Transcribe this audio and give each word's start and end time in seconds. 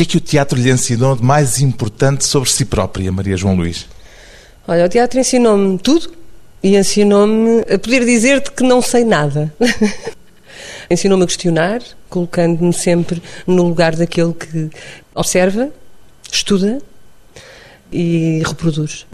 que 0.00 0.04
é 0.04 0.06
que 0.06 0.16
o 0.16 0.20
teatro 0.20 0.58
lhe 0.58 0.70
ensinou 0.70 1.14
de 1.14 1.22
mais 1.22 1.60
importante 1.60 2.24
sobre 2.24 2.48
si 2.48 2.64
própria, 2.64 3.12
Maria 3.12 3.36
João 3.36 3.54
Luís? 3.54 3.86
Olha, 4.66 4.86
o 4.86 4.88
teatro 4.88 5.20
ensinou-me 5.20 5.78
tudo 5.78 6.10
e 6.62 6.74
ensinou-me 6.74 7.60
a 7.62 7.78
poder 7.78 8.06
dizer-te 8.06 8.50
que 8.50 8.62
não 8.62 8.80
sei 8.80 9.04
nada. 9.04 9.52
ensinou-me 10.88 11.24
a 11.24 11.26
questionar, 11.26 11.82
colocando-me 12.08 12.72
sempre 12.72 13.22
no 13.46 13.64
lugar 13.64 13.94
daquele 13.94 14.32
que 14.32 14.70
observa, 15.14 15.68
estuda 16.32 16.80
e 17.92 18.42
reproduz. 18.46 19.06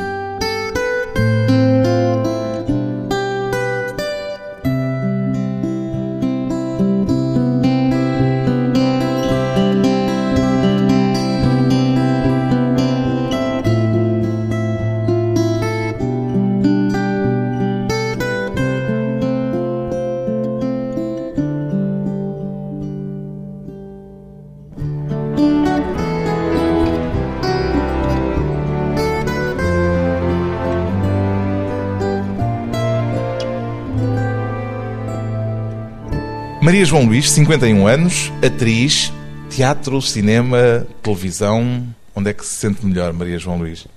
João 36.87 37.05
Luís, 37.05 37.29
51 37.33 37.85
anos, 37.89 38.33
atriz, 38.41 39.13
teatro, 39.51 40.01
cinema, 40.01 40.87
televisão. 41.03 41.85
Onde 42.15 42.31
é 42.31 42.33
que 42.33 42.47
se 42.47 42.55
sente 42.55 42.87
melhor, 42.87 43.13
Maria 43.13 43.39
João 43.41 43.59
Luís? 43.59 43.89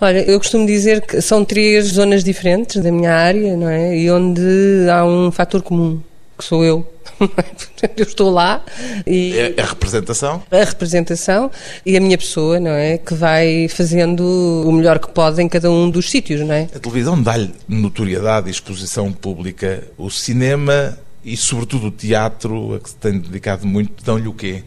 Olha, 0.00 0.20
eu 0.20 0.38
costumo 0.38 0.64
dizer 0.64 1.00
que 1.00 1.20
são 1.20 1.44
três 1.44 1.86
zonas 1.86 2.22
diferentes 2.22 2.80
da 2.80 2.92
minha 2.92 3.12
área, 3.12 3.56
não 3.56 3.68
é? 3.68 3.98
E 3.98 4.08
onde 4.12 4.40
há 4.88 5.04
um 5.04 5.32
fator 5.32 5.60
comum, 5.60 6.00
que 6.38 6.44
sou 6.44 6.64
eu. 6.64 6.88
eu 7.96 8.04
estou 8.04 8.30
lá 8.30 8.64
e 9.06 9.36
É 9.36 9.60
a 9.60 9.66
representação? 9.66 10.42
a 10.50 10.64
representação 10.64 11.50
e 11.84 11.96
a 11.96 12.00
minha 12.00 12.16
pessoa, 12.16 12.60
não 12.60 12.70
é? 12.70 12.96
Que 12.96 13.14
vai 13.14 13.66
fazendo 13.68 14.22
o 14.64 14.70
melhor 14.70 15.00
que 15.00 15.10
pode 15.10 15.42
em 15.42 15.48
cada 15.48 15.68
um 15.68 15.90
dos 15.90 16.08
sítios, 16.10 16.40
não 16.42 16.54
é? 16.54 16.68
A 16.74 16.78
televisão 16.78 17.20
dá-lhe 17.20 17.52
notoriedade 17.68 18.46
e 18.48 18.50
exposição 18.52 19.12
pública. 19.12 19.82
O 19.98 20.10
cinema 20.10 20.96
e, 21.24 21.36
sobretudo, 21.36 21.88
o 21.88 21.90
teatro, 21.90 22.74
a 22.74 22.80
que 22.80 22.90
se 22.90 22.96
tem 22.96 23.18
dedicado 23.18 23.66
muito, 23.66 24.04
dão-lhe 24.04 24.28
o 24.28 24.32
quê? 24.32 24.62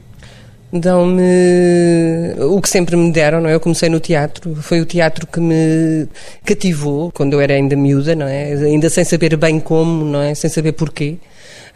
Dão-me 0.72 2.34
o 2.40 2.60
que 2.62 2.68
sempre 2.68 2.98
me 2.98 3.10
deram, 3.12 3.40
não 3.40 3.50
é? 3.50 3.54
Eu 3.54 3.60
comecei 3.60 3.88
no 3.88 4.02
teatro, 4.02 4.54
foi 4.56 4.82
o 4.82 4.86
teatro 4.86 5.26
que 5.26 5.40
me 5.40 6.08
cativou 6.44 7.10
quando 7.12 7.34
eu 7.34 7.40
era 7.40 7.54
ainda 7.54 7.76
miúda, 7.76 8.14
não 8.16 8.28
é? 8.28 8.52
Ainda 8.52 8.90
sem 8.90 9.06
saber 9.06 9.38
bem 9.38 9.62
como, 9.62 10.04
não 10.04 10.22
é? 10.22 10.36
Sem 10.36 10.50
saber 10.50 10.74
porquê. 10.74 11.18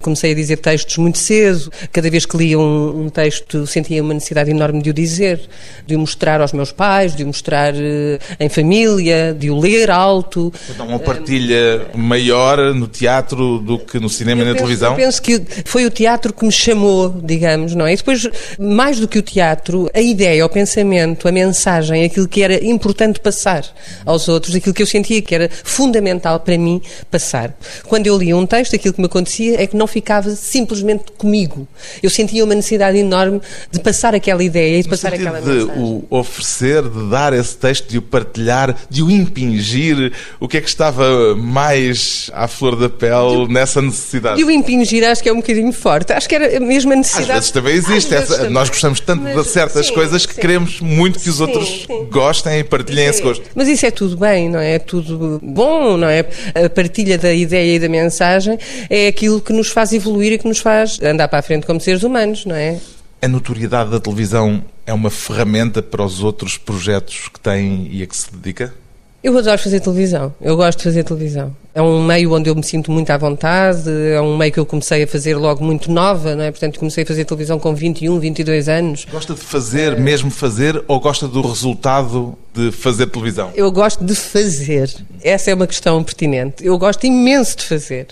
Comecei 0.02 0.32
a 0.32 0.36
dizer 0.36 0.58
textos 0.58 0.98
muito 0.98 1.18
cedo. 1.18 1.72
Cada 1.92 2.10
vez 2.10 2.26
que 2.26 2.38
lia 2.38 2.60
um, 2.60 3.06
um, 3.06 3.10
texto 3.10 3.66
sentia 3.68 4.02
uma 4.04 4.14
necessidade 4.14 4.50
enorme 4.50 4.82
de 4.82 4.90
o 4.90 4.94
dizer, 4.94 5.40
de 5.86 5.96
o 5.96 6.00
mostrar 6.00 6.42
aos 6.42 6.54
meus 6.54 6.72
pais, 6.72 7.16
de 7.16 7.24
o 7.24 7.28
mostrar 7.28 7.74
uh, 7.74 8.20
em 8.40 8.50
família, 8.50 9.36
de 9.38 9.50
o 9.50 9.60
ler 9.60 9.90
alto. 9.90 10.52
Então, 10.70 10.88
uma 10.88 11.00
partilha 11.00 11.88
uh, 11.94 11.98
maior 11.98 12.74
no 12.74 12.88
teatro 12.88 13.60
do 13.60 13.78
que 13.80 14.00
no 14.00 14.10
cinema 14.10 14.42
e 14.42 14.46
na 14.46 14.52
penso, 14.52 14.64
televisão? 14.64 14.92
Eu 14.92 14.98
penso 14.98 15.22
que 15.22 15.42
foi 15.66 15.86
o 15.86 15.92
teatro 15.92 16.34
que 16.34 16.46
me 16.46 16.52
chamou, 16.52 17.10
digamos, 17.24 17.76
não 17.76 17.86
é? 17.86 17.94
E 17.94 17.98
depois, 17.98 18.28
mais 18.60 19.00
do 19.00 19.08
que 19.08 19.20
o 19.20 19.22
teatro, 19.22 19.90
a 19.94 20.02
ideia, 20.02 20.46
o 20.46 20.50
pensamento, 20.50 21.28
a 21.28 21.32
mensagem, 21.32 22.04
aquilo 22.04 22.28
que 22.28 22.42
era 22.42 22.64
importante 22.66 23.20
passar 23.20 23.66
aos 24.06 24.28
outros, 24.28 24.56
aquilo 24.56 24.74
que 24.74 24.82
eu 24.82 24.88
sentia 24.88 25.22
que 25.22 25.34
era 25.34 25.50
fundamental 25.64 26.40
para 26.40 26.58
mim 26.58 26.82
passar. 27.10 27.54
Quando 27.88 28.08
eu 28.08 28.18
lia 28.18 28.36
um 28.36 28.46
texto, 28.46 28.76
aquilo 28.76 28.94
que 28.94 29.00
me 29.00 29.06
acontecia 29.06 29.62
é 29.62 29.68
que 29.68 29.76
não 29.76 29.88
ficava 29.92 30.30
simplesmente 30.32 31.06
comigo. 31.18 31.68
Eu 32.02 32.10
sentia 32.10 32.44
uma 32.44 32.56
necessidade 32.56 32.98
enorme 32.98 33.42
de 33.72 33.80
passar 33.80 34.16
aquela 34.16 34.44
ideia 34.44 34.78
e 34.80 34.82
de 34.82 34.88
no 34.88 34.90
passar 34.92 35.14
aquela 35.14 35.40
de 35.42 35.48
mensagem. 35.50 35.84
o 35.84 36.06
oferecer, 36.10 36.82
de 36.84 37.10
dar 37.10 37.34
esse 37.34 37.56
texto, 37.58 37.88
de 37.90 37.98
o 37.98 38.02
partilhar, 38.02 38.76
de 38.90 39.04
o 39.04 39.10
impingir, 39.12 40.12
o 40.40 40.48
que 40.48 40.58
é 40.58 40.62
que 40.62 40.68
estava 40.70 41.36
mais 41.36 42.30
à 42.34 42.48
flor 42.48 42.76
da 42.76 42.90
pele 42.90 43.48
nessa 43.50 43.82
necessidade? 43.82 44.40
E 44.40 44.44
o 44.44 44.52
impingir 44.52 45.04
acho 45.08 45.22
que 45.22 45.30
é 45.30 45.34
um 45.34 45.38
bocadinho 45.38 45.72
forte. 45.72 46.14
Acho 46.14 46.28
que 46.30 46.36
era 46.36 46.60
mesmo 46.60 46.92
a 46.92 46.96
Às 46.96 47.00
necessidade. 47.00 47.34
vezes 47.34 47.52
também 47.52 47.74
Às 47.78 47.90
existe. 47.90 48.10
vezes 48.10 48.26
essa- 48.26 48.38
também. 48.38 48.52
Nós 48.52 48.70
gostamos 48.70 49.00
tanto 49.00 49.24
Mas, 49.24 49.36
de 49.46 49.50
certas 49.52 49.88
sim, 49.88 49.94
coisas 49.94 50.26
que 50.26 50.34
sim. 50.36 50.42
queremos 50.42 50.80
muito 50.80 51.20
que 51.20 51.30
os 51.30 51.36
Sim, 51.38 51.42
outros 51.44 51.88
gostem 52.12 52.60
e 52.60 52.64
partilhem 52.64 53.08
esse 53.08 53.22
gosto. 53.22 53.44
Mas 53.56 53.68
isso 53.68 53.86
é 53.86 53.92
tudo 53.92 54.16
bem, 54.18 54.50
não 54.50 54.60
é? 54.60 54.76
É 54.76 54.80
tudo 54.80 55.40
bom, 55.44 55.98
não 55.98 56.08
é? 56.08 56.26
A 56.56 56.70
partilha 56.70 57.18
da 57.18 57.34
ideia 57.34 57.76
e 57.76 57.80
da 57.80 57.90
mensagem 57.90 58.58
é 58.90 59.08
aquilo 59.08 59.42
que 59.42 59.52
nos 59.52 59.68
faz 59.70 59.81
evoluir 59.92 60.34
e 60.34 60.38
que 60.38 60.48
nos 60.48 60.60
faz 60.60 61.00
andar 61.02 61.28
para 61.28 61.40
a 61.40 61.42
frente 61.42 61.66
como 61.66 61.80
seres 61.80 62.04
humanos, 62.04 62.46
não 62.46 62.56
é? 62.56 62.80
A 63.22 63.28
notoriedade 63.28 63.92
da 63.92 64.00
televisão 64.00 64.64
é 64.86 64.94
uma 64.94 65.10
ferramenta 65.10 65.82
para 65.82 66.04
os 66.04 66.24
outros 66.24 66.58
projetos 66.58 67.30
que 67.30 67.40
tem 67.40 67.88
e 67.92 68.02
a 68.02 68.08
que 68.08 68.16
se 68.16 68.34
dedica? 68.34 68.74
Eu 69.24 69.38
adoro 69.38 69.62
fazer 69.62 69.80
televisão, 69.82 70.34
eu 70.42 70.58
gosto 70.58 70.80
de 70.80 70.84
fazer 70.86 71.04
televisão. 71.04 71.56
É 71.76 71.82
um 71.82 72.04
meio 72.04 72.34
onde 72.34 72.50
eu 72.50 72.56
me 72.56 72.64
sinto 72.64 72.92
muito 72.92 73.12
à 73.12 73.18
vontade, 73.18 73.88
é 73.88 74.20
um 74.20 74.36
meio 74.36 74.52
que 74.52 74.60
eu 74.60 74.66
comecei 74.66 75.04
a 75.04 75.08
fazer 75.08 75.36
logo 75.36 75.64
muito 75.64 75.92
nova, 75.92 76.36
não 76.36 76.44
é? 76.44 76.50
Portanto, 76.50 76.80
comecei 76.80 77.04
a 77.04 77.08
fazer 77.08 77.24
televisão 77.24 77.60
com 77.60 77.74
21, 77.76 78.20
22 78.20 78.68
anos. 78.68 79.06
Gosta 79.12 79.36
de 79.36 79.40
fazer, 79.40 79.96
mesmo 80.00 80.32
fazer, 80.32 80.84
ou 80.88 81.00
gosta 81.00 81.28
do 81.28 81.40
resultado 81.40 82.36
de 82.52 82.72
fazer 82.72 83.06
televisão? 83.08 83.52
Eu 83.54 83.72
gosto 83.72 84.04
de 84.04 84.16
fazer. 84.16 84.92
Essa 85.24 85.52
é 85.52 85.54
uma 85.54 85.68
questão 85.68 86.04
pertinente. 86.04 86.66
Eu 86.66 86.78
gosto 86.80 87.06
imenso 87.06 87.56
de 87.58 87.66
fazer. 87.66 88.08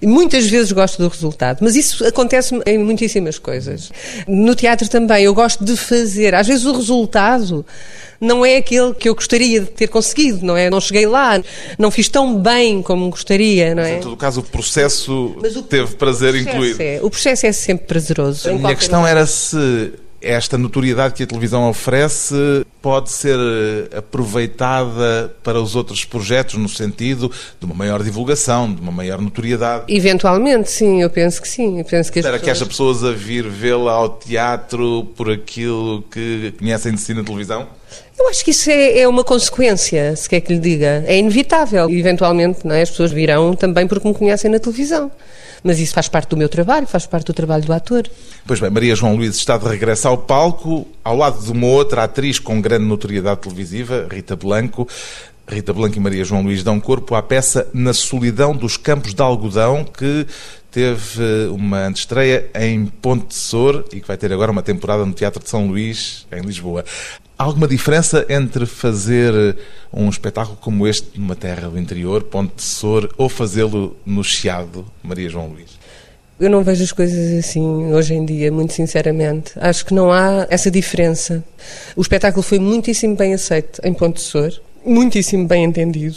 E 0.00 0.06
muitas 0.06 0.48
vezes 0.48 0.70
gosto 0.70 1.02
do 1.02 1.08
resultado. 1.08 1.58
Mas 1.60 1.74
isso 1.74 2.06
acontece 2.06 2.58
em 2.64 2.78
muitíssimas 2.78 3.36
coisas. 3.36 3.90
No 4.28 4.54
teatro 4.54 4.88
também, 4.88 5.24
eu 5.24 5.34
gosto 5.34 5.64
de 5.64 5.76
fazer. 5.76 6.34
Às 6.34 6.46
vezes 6.46 6.64
o 6.64 6.72
resultado 6.72 7.66
não 8.22 8.46
é 8.46 8.58
aquele 8.58 8.94
que 8.94 9.08
eu 9.08 9.14
gostaria 9.16 9.60
de 9.60 9.66
ter 9.66 9.88
conseguido, 9.88 10.46
não 10.46 10.56
é? 10.56 10.70
Não 10.70 10.80
cheguei 10.80 11.06
lá, 11.06 11.42
não 11.76 11.90
fiz 11.90 12.08
tão 12.08 12.38
bem 12.38 12.80
como 12.80 13.10
gostaria, 13.10 13.74
não 13.74 13.82
é? 13.82 13.98
Em 13.98 14.00
todo 14.00 14.12
o 14.12 14.16
caso, 14.16 14.40
o 14.40 14.44
processo 14.44 15.34
Mas 15.42 15.56
o 15.56 15.62
teve 15.62 15.96
prazer 15.96 16.32
processo 16.32 16.56
incluído. 16.56 16.80
é- 16.80 17.00
o 17.02 17.10
processo 17.10 17.46
é 17.46 17.52
sempre 17.52 17.86
prazeroso. 17.88 18.48
A 18.48 18.52
minha 18.52 18.76
questão 18.76 19.02
um. 19.02 19.06
era 19.06 19.26
se 19.26 19.92
esta 20.20 20.56
notoriedade 20.56 21.14
que 21.14 21.24
a 21.24 21.26
televisão 21.26 21.68
oferece 21.68 22.64
pode 22.82 23.10
ser 23.12 23.38
eh, 23.38 23.96
aproveitada 23.98 25.32
para 25.42 25.60
os 25.60 25.76
outros 25.76 26.04
projetos 26.04 26.56
no 26.56 26.68
sentido 26.68 27.30
de 27.60 27.64
uma 27.64 27.74
maior 27.74 28.02
divulgação, 28.02 28.72
de 28.72 28.80
uma 28.80 28.90
maior 28.92 29.20
notoriedade. 29.20 29.84
Eventualmente, 29.88 30.68
sim, 30.70 31.00
eu 31.00 31.08
penso 31.08 31.40
que 31.40 31.48
sim. 31.48 31.78
Eu 31.78 31.84
penso 31.84 32.10
que 32.12 32.20
Será 32.20 32.38
que 32.38 32.44
pessoas- 32.44 32.56
haja 32.58 32.66
pessoas 32.66 33.04
a 33.04 33.12
vir 33.12 33.48
vê-la 33.48 33.92
ao 33.92 34.08
teatro 34.08 35.08
por 35.16 35.30
aquilo 35.30 36.02
que 36.10 36.52
conhecem 36.58 36.92
de 36.92 37.00
si 37.00 37.14
na 37.14 37.22
televisão? 37.22 37.66
Eu 38.18 38.28
acho 38.28 38.44
que 38.44 38.50
isso 38.50 38.70
é, 38.70 39.00
é 39.00 39.08
uma 39.08 39.24
consequência, 39.24 40.14
se 40.16 40.28
quer 40.28 40.40
que 40.40 40.52
lhe 40.52 40.58
diga. 40.60 41.04
É 41.06 41.18
inevitável. 41.18 41.88
Eventualmente, 41.90 42.66
não 42.66 42.74
é? 42.74 42.82
as 42.82 42.90
pessoas 42.90 43.12
virão 43.12 43.54
também 43.54 43.86
porque 43.86 44.06
me 44.06 44.14
conhecem 44.14 44.50
na 44.50 44.58
televisão. 44.58 45.10
Mas 45.64 45.78
isso 45.78 45.94
faz 45.94 46.08
parte 46.08 46.30
do 46.30 46.36
meu 46.36 46.48
trabalho, 46.48 46.86
faz 46.88 47.06
parte 47.06 47.26
do 47.26 47.32
trabalho 47.32 47.62
do 47.64 47.72
ator. 47.72 48.02
Pois 48.44 48.58
bem, 48.58 48.68
Maria 48.68 48.96
João 48.96 49.14
Luís 49.14 49.36
está 49.36 49.56
de 49.56 49.64
regresso 49.68 50.08
ao 50.08 50.18
palco, 50.18 50.86
ao 51.04 51.16
lado 51.16 51.42
de 51.42 51.50
uma 51.50 51.66
outra 51.66 52.04
atriz 52.04 52.38
com 52.38 52.60
grande 52.60 52.84
notoriedade 52.84 53.40
televisiva, 53.40 54.06
Rita 54.10 54.36
Blanco. 54.36 54.88
Rita 55.48 55.72
Blanco 55.72 55.96
e 55.96 56.00
Maria 56.00 56.24
João 56.24 56.42
Luís 56.42 56.62
dão 56.62 56.78
corpo 56.80 57.14
à 57.14 57.22
peça 57.22 57.68
Na 57.74 57.92
Solidão 57.92 58.56
dos 58.56 58.76
Campos 58.76 59.12
de 59.12 59.20
Algodão, 59.20 59.84
que 59.84 60.26
teve 60.70 61.22
eh, 61.22 61.48
uma 61.50 61.86
antestreia 61.86 62.48
em 62.54 62.86
Ponte 62.86 63.26
de 63.26 63.34
Sor 63.34 63.84
e 63.92 64.00
que 64.00 64.06
vai 64.06 64.16
ter 64.16 64.32
agora 64.32 64.52
uma 64.52 64.62
temporada 64.62 65.04
no 65.04 65.12
Teatro 65.12 65.42
de 65.42 65.50
São 65.50 65.66
Luís, 65.66 66.26
em 66.32 66.40
Lisboa. 66.40 66.84
Há 67.36 67.44
alguma 67.44 67.66
diferença 67.66 68.24
entre 68.28 68.64
fazer 68.64 69.56
um 69.92 70.08
espetáculo 70.08 70.56
como 70.60 70.86
este 70.86 71.18
numa 71.18 71.34
terra 71.34 71.68
do 71.68 71.78
interior, 71.78 72.22
Ponte 72.22 72.54
de 72.56 72.62
Sor, 72.62 73.12
ou 73.18 73.28
fazê-lo 73.28 73.96
no 74.06 74.22
Chiado, 74.22 74.86
Maria 75.02 75.28
João 75.28 75.48
Luís? 75.48 75.81
Eu 76.42 76.50
não 76.50 76.64
vejo 76.64 76.82
as 76.82 76.90
coisas 76.90 77.38
assim 77.38 77.94
hoje 77.94 78.14
em 78.14 78.24
dia, 78.24 78.50
muito 78.50 78.72
sinceramente. 78.72 79.52
Acho 79.54 79.86
que 79.86 79.94
não 79.94 80.10
há 80.10 80.44
essa 80.50 80.72
diferença. 80.72 81.44
O 81.94 82.02
espetáculo 82.02 82.42
foi 82.42 82.58
muitíssimo 82.58 83.14
bem 83.14 83.32
aceito 83.32 83.80
em 83.84 83.94
Ponte 83.94 84.20
Sor, 84.20 84.52
muitíssimo 84.84 85.46
bem 85.46 85.62
entendido. 85.62 86.16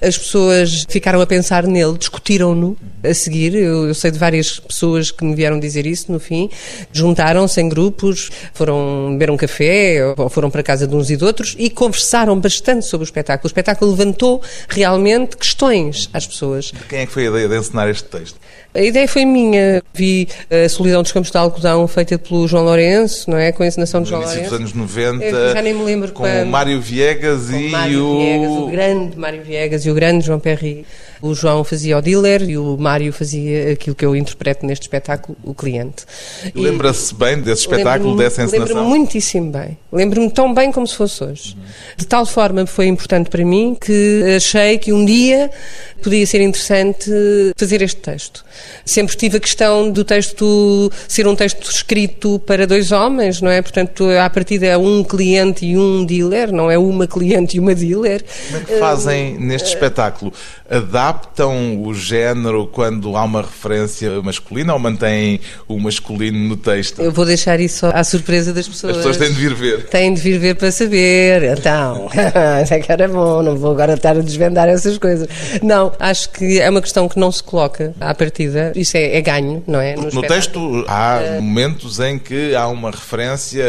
As 0.00 0.16
pessoas 0.16 0.86
ficaram 0.88 1.20
a 1.20 1.26
pensar 1.26 1.66
nele, 1.66 1.98
discutiram-no 1.98 2.74
a 3.02 3.12
seguir. 3.12 3.54
Eu, 3.54 3.86
eu 3.88 3.94
sei 3.94 4.10
de 4.10 4.18
várias 4.18 4.58
pessoas 4.58 5.10
que 5.10 5.22
me 5.22 5.34
vieram 5.34 5.60
dizer 5.60 5.84
isso 5.84 6.10
no 6.10 6.18
fim. 6.18 6.48
Juntaram-se 6.90 7.60
em 7.60 7.68
grupos, 7.68 8.30
foram 8.54 9.10
beber 9.12 9.30
um 9.30 9.36
café 9.36 10.14
ou 10.16 10.30
foram 10.30 10.50
para 10.50 10.62
casa 10.62 10.86
de 10.86 10.94
uns 10.94 11.10
e 11.10 11.16
de 11.16 11.24
outros 11.24 11.54
e 11.58 11.68
conversaram 11.68 12.38
bastante 12.40 12.86
sobre 12.86 13.04
o 13.04 13.08
espetáculo. 13.08 13.46
O 13.46 13.48
espetáculo 13.48 13.90
levantou 13.90 14.42
realmente 14.68 15.36
questões 15.36 16.08
às 16.14 16.26
pessoas. 16.26 16.66
De 16.66 16.84
quem 16.88 17.00
é 17.00 17.06
que 17.06 17.12
foi 17.12 17.26
a 17.26 17.30
ideia 17.30 17.48
de 17.48 17.58
ensinar 17.58 17.90
este 17.90 18.04
texto? 18.04 18.38
A 18.74 18.80
ideia 18.82 19.06
foi 19.06 19.24
minha. 19.24 19.80
Vi 19.92 20.26
a 20.50 20.68
Solidão 20.68 21.00
dos 21.02 21.12
Campos 21.12 21.30
de 21.30 21.38
Algodão 21.38 21.86
feita 21.86 22.18
pelo 22.18 22.48
João 22.48 22.64
Lourenço, 22.64 23.30
não 23.30 23.38
é? 23.38 23.52
Com 23.52 23.62
a 23.62 23.66
encenação 23.68 24.02
de 24.02 24.10
No 24.10 24.16
João 24.16 24.22
Lourenço. 24.28 24.50
dos 24.50 24.58
anos 24.58 24.72
90, 24.72 25.24
Eu 25.24 25.52
já 25.54 25.62
nem 25.62 25.72
me 25.74 25.84
lembro 25.84 26.10
com 26.12 26.24
quando. 26.24 26.42
o 26.42 26.50
Mário 26.50 26.80
Viegas 26.80 27.50
Com 27.50 27.56
e 27.56 27.68
Mário 27.70 28.04
o... 28.04 28.18
Viegas, 28.18 28.50
o 28.50 28.66
grande 28.66 29.18
Mário 29.18 29.42
Viegas 29.44 29.86
e 29.86 29.90
o 29.90 29.94
grande 29.94 30.26
João 30.26 30.40
Perry. 30.40 30.84
O 31.24 31.34
João 31.34 31.64
fazia 31.64 31.96
o 31.96 32.02
dealer 32.02 32.42
e 32.42 32.58
o 32.58 32.76
Mário 32.76 33.10
fazia 33.10 33.72
aquilo 33.72 33.96
que 33.96 34.04
eu 34.04 34.14
interpreto 34.14 34.66
neste 34.66 34.82
espetáculo, 34.82 35.34
o 35.42 35.54
cliente. 35.54 36.04
Lembra-se 36.54 37.14
bem 37.14 37.40
desse 37.40 37.62
espetáculo, 37.62 38.14
dessa 38.14 38.42
encenação? 38.42 38.76
Lembro-me 38.76 38.98
muitíssimo 38.98 39.50
bem. 39.50 39.78
Lembro-me 39.90 40.30
tão 40.30 40.52
bem 40.52 40.70
como 40.70 40.86
se 40.86 40.94
fosse 40.94 41.24
hoje. 41.24 41.56
De 41.96 42.06
tal 42.06 42.26
forma 42.26 42.66
foi 42.66 42.88
importante 42.88 43.30
para 43.30 43.42
mim 43.42 43.74
que 43.74 44.34
achei 44.36 44.76
que 44.76 44.92
um 44.92 45.02
dia 45.02 45.50
podia 46.02 46.26
ser 46.26 46.42
interessante 46.42 47.10
fazer 47.56 47.80
este 47.80 48.02
texto. 48.02 48.44
Sempre 48.84 49.16
tive 49.16 49.38
a 49.38 49.40
questão 49.40 49.90
do 49.90 50.04
texto 50.04 50.92
ser 51.08 51.26
um 51.26 51.34
texto 51.34 51.70
escrito 51.70 52.38
para 52.40 52.66
dois 52.66 52.92
homens, 52.92 53.40
não 53.40 53.50
é? 53.50 53.62
Portanto, 53.62 54.04
à 54.10 54.28
partida 54.28 54.66
é 54.66 54.76
um 54.76 55.02
cliente 55.02 55.64
e 55.64 55.78
um 55.78 56.04
dealer, 56.04 56.52
não 56.52 56.70
é 56.70 56.76
uma 56.76 57.06
cliente 57.06 57.56
e 57.56 57.60
uma 57.60 57.74
dealer. 57.74 58.22
Como 58.48 58.58
é 58.58 58.64
que 58.66 58.78
fazem 58.78 59.38
neste 59.38 59.68
espetáculo? 59.68 60.30
Adaptam 60.68 61.13
o 61.82 61.94
género 61.94 62.66
quando 62.66 63.16
há 63.16 63.24
uma 63.24 63.42
referência 63.42 64.22
masculina 64.22 64.72
ou 64.72 64.78
mantêm 64.78 65.40
o 65.68 65.78
masculino 65.78 66.38
no 66.38 66.56
texto? 66.56 67.00
Eu 67.00 67.12
vou 67.12 67.24
deixar 67.24 67.60
isso 67.60 67.86
à 67.86 68.02
surpresa 68.04 68.52
das 68.52 68.68
pessoas. 68.68 68.92
As 68.92 68.96
pessoas 68.98 69.16
têm 69.16 69.28
de 69.28 69.34
vir 69.34 69.54
ver. 69.54 69.86
Têm 69.86 70.14
de 70.14 70.20
vir 70.20 70.38
ver 70.38 70.54
para 70.54 70.70
saber. 70.70 71.58
Então, 71.58 72.08
isso 72.62 72.74
é 72.74 72.80
que 72.80 72.90
era 72.90 73.08
bom, 73.08 73.42
não 73.42 73.56
vou 73.56 73.72
agora 73.72 73.94
estar 73.94 74.16
a 74.16 74.20
desvendar 74.20 74.68
essas 74.68 74.98
coisas. 74.98 75.28
Não, 75.62 75.92
acho 75.98 76.30
que 76.30 76.60
é 76.60 76.68
uma 76.70 76.80
questão 76.80 77.08
que 77.08 77.18
não 77.18 77.30
se 77.30 77.42
coloca 77.42 77.94
à 78.00 78.14
partida. 78.14 78.72
Isso 78.74 78.96
é, 78.96 79.16
é 79.16 79.20
ganho, 79.20 79.62
não 79.66 79.80
é? 79.80 79.94
No 79.94 80.08
espetáculo. 80.08 80.28
texto 80.28 80.84
há 80.88 81.40
momentos 81.40 82.00
em 82.00 82.18
que 82.18 82.54
há 82.54 82.66
uma 82.68 82.90
referência 82.90 83.64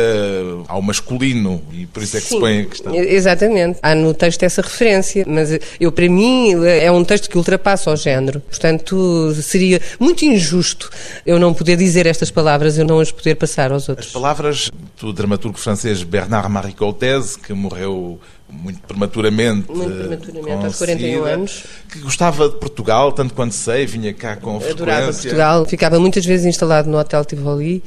ao 0.68 0.82
masculino 0.82 1.62
e 1.74 1.86
por 1.86 2.04
isso 2.04 2.18
é 2.18 2.20
que 2.20 2.28
se 2.28 2.34
Sim, 2.34 2.40
põe 2.40 2.62
a 2.62 2.66
questão. 2.66 2.96
Exatamente. 2.96 3.80
Há 3.82 3.96
no 3.96 4.14
texto 4.14 4.44
essa 4.44 4.62
referência, 4.62 5.26
mas 5.28 5.58
eu, 5.80 5.92
para 5.92 6.08
mim, 6.10 6.54
é 6.66 6.92
um 6.92 7.04
texto 7.04 7.30
que 7.30 7.35
ultrapassa 7.38 7.92
o 7.92 7.96
género. 7.96 8.40
Portanto, 8.42 9.34
seria 9.42 9.82
muito 10.00 10.26
injusto 10.26 10.90
eu 11.26 11.40
não 11.40 11.54
poder 11.54 11.78
dizer 11.78 12.06
estas 12.06 12.32
palavras, 12.32 12.78
eu 12.78 12.86
não 12.86 13.00
as 13.00 13.12
poder 13.12 13.36
passar 13.36 13.72
aos 13.72 13.84
As 13.84 13.90
outros. 13.90 14.12
palavras 14.12 14.72
do 15.00 15.14
dramaturgo 15.14 15.58
francês 15.58 16.04
Bernard 16.04 16.50
Marie 16.50 16.74
Coltese, 16.74 17.38
que 17.40 17.54
morreu 17.54 18.20
muito 18.50 18.80
prematuramente, 18.82 19.72
Muito 19.72 19.92
prematuramente, 19.98 20.66
aos 20.66 20.78
41 20.78 21.18
SIDA, 21.18 21.30
anos. 21.34 21.64
que 21.92 22.00
gostava 22.00 22.50
de 22.50 22.56
Portugal, 22.58 23.12
tanto 23.12 23.34
quanto 23.34 23.54
sei, 23.54 23.86
vinha 23.86 24.14
cá 24.14 24.36
com 24.36 24.58
Adorava 24.58 24.74
frequência. 24.74 25.22
Portugal, 25.24 25.66
ficava 25.66 26.00
muitas 26.00 26.26
vezes 26.26 26.46
instalado 26.46 26.90
no 26.90 26.98
Hotel 26.98 27.26
Tivoli 27.26 27.84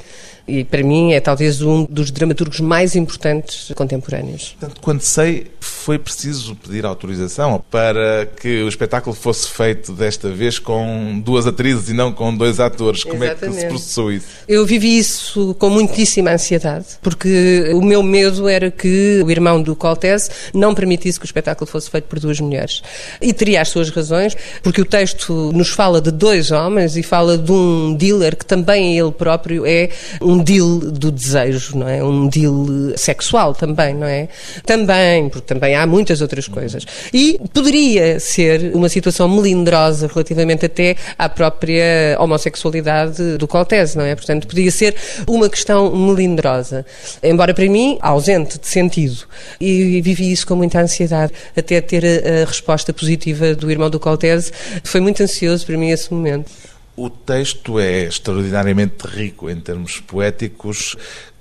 e 0.47 0.65
para 0.65 0.83
mim 0.83 1.13
é 1.13 1.21
talvez 1.21 1.61
um 1.61 1.85
dos 1.85 2.11
dramaturgos 2.11 2.59
mais 2.61 2.97
importantes 2.97 3.71
contemporâneos. 3.77 4.57
Tanto 4.59 4.81
quanto 4.81 5.05
sei, 5.05 5.47
foi 5.61 5.99
preciso 5.99 6.57
pedir 6.57 6.87
autorização 6.87 7.63
para 7.71 8.27
que 8.41 8.63
o 8.63 8.69
espetáculo 8.69 9.15
fosse 9.15 9.47
feito 9.49 9.93
desta 9.93 10.31
vez 10.31 10.59
com 10.59 11.21
duas 11.23 11.47
atrizes 11.47 11.91
e 11.91 11.93
não 11.93 12.11
com 12.13 12.35
dois 12.35 12.59
atores. 12.61 13.05
Como 13.05 13.23
é 13.25 13.35
que 13.35 13.53
se 13.53 13.67
processou 13.67 14.11
isso? 14.11 14.27
Eu 14.49 14.65
vivi 14.65 14.97
isso 14.97 15.55
com 15.59 15.69
muitíssima 15.69 16.31
ansiedade, 16.31 16.87
porque 17.03 17.71
o 17.75 17.83
meu 17.83 18.03
medo 18.03 18.49
era 18.49 18.71
que 18.71 19.23
o 19.23 19.31
irmão 19.31 19.61
do 19.63 19.77
Coltese 19.77 20.31
não 20.55 20.75
permitisse 20.75 21.19
que 21.19 21.25
o 21.25 21.29
espetáculo 21.29 21.71
fosse 21.71 21.91
feito 21.91 22.05
por 22.05 22.19
duas 22.19 22.41
mulheres. 22.41 22.83
E 23.21 23.33
teria 23.33 23.61
as 23.61 23.69
suas 23.69 23.91
razões, 23.91 24.37
porque 24.63 24.81
o 24.81 24.85
texto 24.85 25.53
nos 25.53 25.69
fala 25.69 26.01
de 26.01 26.11
dois 26.11 26.51
homens 26.51 26.97
e 26.97 27.03
fala 27.03 27.37
de 27.37 27.51
um 27.53 27.95
dealer 27.95 28.37
que 28.37 28.45
também 28.45 28.99
ele 28.99 29.13
próprio 29.13 29.67
é 29.67 29.91
um 30.21 30.43
deal 30.43 30.79
do 30.79 31.11
desejo, 31.11 31.77
não 31.77 31.89
é? 31.89 32.03
Um 32.03 32.29
deal 32.29 32.67
sexual 32.97 33.55
também, 33.55 33.95
não 33.95 34.07
é? 34.07 34.29
Também, 34.65 35.29
porque 35.29 35.47
também 35.47 35.75
há 35.75 35.87
muitas 35.87 36.21
outras 36.21 36.49
coisas. 36.49 36.85
E 37.13 37.41
poderia 37.53 38.21
ser 38.21 38.73
uma 38.75 38.89
situação 38.89 39.29
melindrosa 39.29 40.07
relativamente 40.07 40.67
até 40.67 40.97
à 41.19 41.29
própria 41.29 42.17
homossexualidade 42.19 43.37
do 43.37 43.47
Coltese, 43.49 43.97
não 43.97 44.05
é? 44.05 44.15
Portanto, 44.15 44.47
podia 44.47 44.71
ser 44.71 44.95
uma 45.27 45.49
questão 45.49 45.95
melindrosa. 45.95 46.85
Embora 47.23 47.53
para 47.55 47.69
mim, 47.69 47.99
ausente 48.01 48.59
de 48.59 48.67
sentido. 48.67 49.25
E 49.61 50.01
vivi 50.01 50.33
isso 50.39 50.47
com 50.47 50.55
muita 50.57 50.81
ansiedade, 50.81 51.33
até 51.57 51.81
ter 51.81 52.05
a, 52.05 52.43
a 52.43 52.45
resposta 52.47 52.93
positiva 52.93 53.55
do 53.55 53.71
irmão 53.71 53.91
do 53.91 54.01
Coltese. 54.01 54.53
Foi 54.85 55.01
muito 55.01 55.23
ansioso 55.23 55.67
para 55.67 55.77
mim 55.77 55.91
esse 55.91 56.13
momento. 56.13 56.51
O 56.97 57.09
texto 57.09 57.79
é 57.79 58.05
extraordinariamente 58.05 59.07
rico 59.07 59.49
em 59.49 59.61
termos 59.61 60.01
poéticos. 60.01 60.97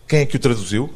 Quem 0.07 0.19
é 0.19 0.25
que 0.25 0.37
o 0.37 0.39
traduziu? 0.39 0.89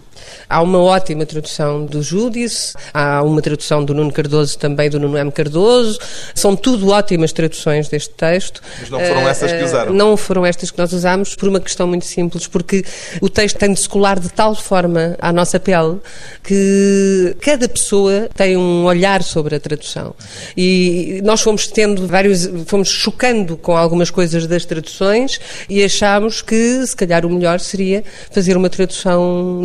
Há 0.47 0.61
uma 0.61 0.79
ótima 0.79 1.25
tradução 1.25 1.85
do 1.85 2.01
Júdice, 2.01 2.73
há 2.93 3.23
uma 3.23 3.41
tradução 3.41 3.83
do 3.83 3.93
Nuno 3.93 4.11
Cardoso 4.11 4.57
também 4.57 4.89
do 4.89 4.99
Nuno 4.99 5.17
M. 5.17 5.31
Cardoso. 5.31 5.97
São 6.35 6.55
tudo 6.55 6.89
ótimas 6.89 7.31
traduções 7.31 7.87
deste 7.87 8.13
texto. 8.13 8.61
Mas 8.79 8.89
não 8.89 8.99
foram 8.99 9.21
Eh, 9.21 9.29
essas 9.31 9.51
que 9.51 9.57
eh, 9.57 9.65
usaram? 9.65 9.93
Não 9.93 10.17
foram 10.17 10.45
estas 10.45 10.69
que 10.69 10.77
nós 10.77 10.91
usámos 10.93 11.35
por 11.35 11.47
uma 11.49 11.59
questão 11.59 11.87
muito 11.87 12.05
simples, 12.05 12.47
porque 12.47 12.83
o 13.21 13.29
texto 13.29 13.57
tem 13.57 13.73
de 13.73 13.79
se 13.79 13.89
colar 13.89 14.19
de 14.19 14.29
tal 14.29 14.53
forma 14.53 15.15
à 15.19 15.31
nossa 15.31 15.59
pele 15.59 15.99
que 16.43 17.35
cada 17.41 17.67
pessoa 17.67 18.29
tem 18.35 18.57
um 18.57 18.83
olhar 18.85 19.23
sobre 19.23 19.55
a 19.55 19.59
tradução. 19.59 20.13
E 20.55 21.21
nós 21.23 21.41
fomos 21.41 21.67
tendo 21.67 22.05
vários, 22.07 22.49
fomos 22.67 22.89
chocando 22.89 23.57
com 23.57 23.75
algumas 23.75 24.11
coisas 24.11 24.45
das 24.45 24.65
traduções 24.65 25.39
e 25.69 25.83
achámos 25.83 26.41
que 26.41 26.85
se 26.85 26.95
calhar 26.95 27.25
o 27.25 27.29
melhor 27.29 27.59
seria 27.59 28.03
fazer 28.29 28.55
uma 28.57 28.69
tradução 28.69 29.00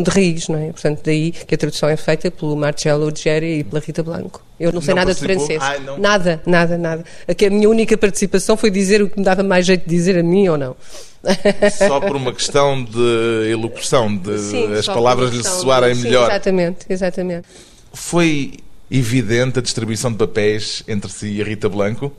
de 0.03 0.09
raiz, 0.09 0.47
não 0.47 0.59
é? 0.59 0.71
Portanto, 0.71 1.01
daí 1.03 1.31
que 1.31 1.55
a 1.55 1.57
tradução 1.57 1.89
é 1.89 1.97
feita 1.97 2.31
pelo 2.31 2.55
Marcello 2.55 3.05
Ruggeri 3.05 3.59
e 3.59 3.63
pela 3.63 3.81
Rita 3.81 4.03
Blanco. 4.03 4.41
Eu 4.59 4.71
não 4.71 4.81
sei 4.81 4.93
Não 4.93 5.01
nada 5.01 5.13
de 5.13 5.19
francês. 5.19 5.61
Nada, 5.97 6.41
nada, 6.45 6.77
nada. 6.77 7.05
Aqui 7.27 7.45
a 7.45 7.49
minha 7.49 7.69
única 7.69 7.97
participação 7.97 8.57
foi 8.57 8.71
dizer 8.71 9.01
o 9.01 9.09
que 9.09 9.19
me 9.19 9.25
dava 9.25 9.43
mais 9.43 9.65
jeito 9.65 9.87
de 9.87 9.95
dizer 9.95 10.17
a 10.17 10.23
mim 10.23 10.47
ou 10.47 10.57
não. 10.57 10.75
Só 11.77 11.99
por 11.99 12.15
uma 12.15 12.33
questão 12.33 12.83
de 12.83 13.51
elocução, 13.51 14.15
de 14.15 14.37
Sim, 14.39 14.73
as 14.73 14.85
palavras 14.85 15.31
lhe 15.31 15.43
soarem 15.43 15.93
sim, 15.93 16.03
melhor. 16.03 16.29
Exatamente, 16.29 16.85
exatamente. 16.89 17.47
Foi 17.93 18.53
evidente 18.89 19.59
a 19.59 19.61
distribuição 19.61 20.11
de 20.11 20.17
papéis 20.17 20.83
entre 20.87 21.11
si 21.11 21.27
e 21.27 21.41
a 21.41 21.45
Rita 21.45 21.69
Blanco? 21.69 22.11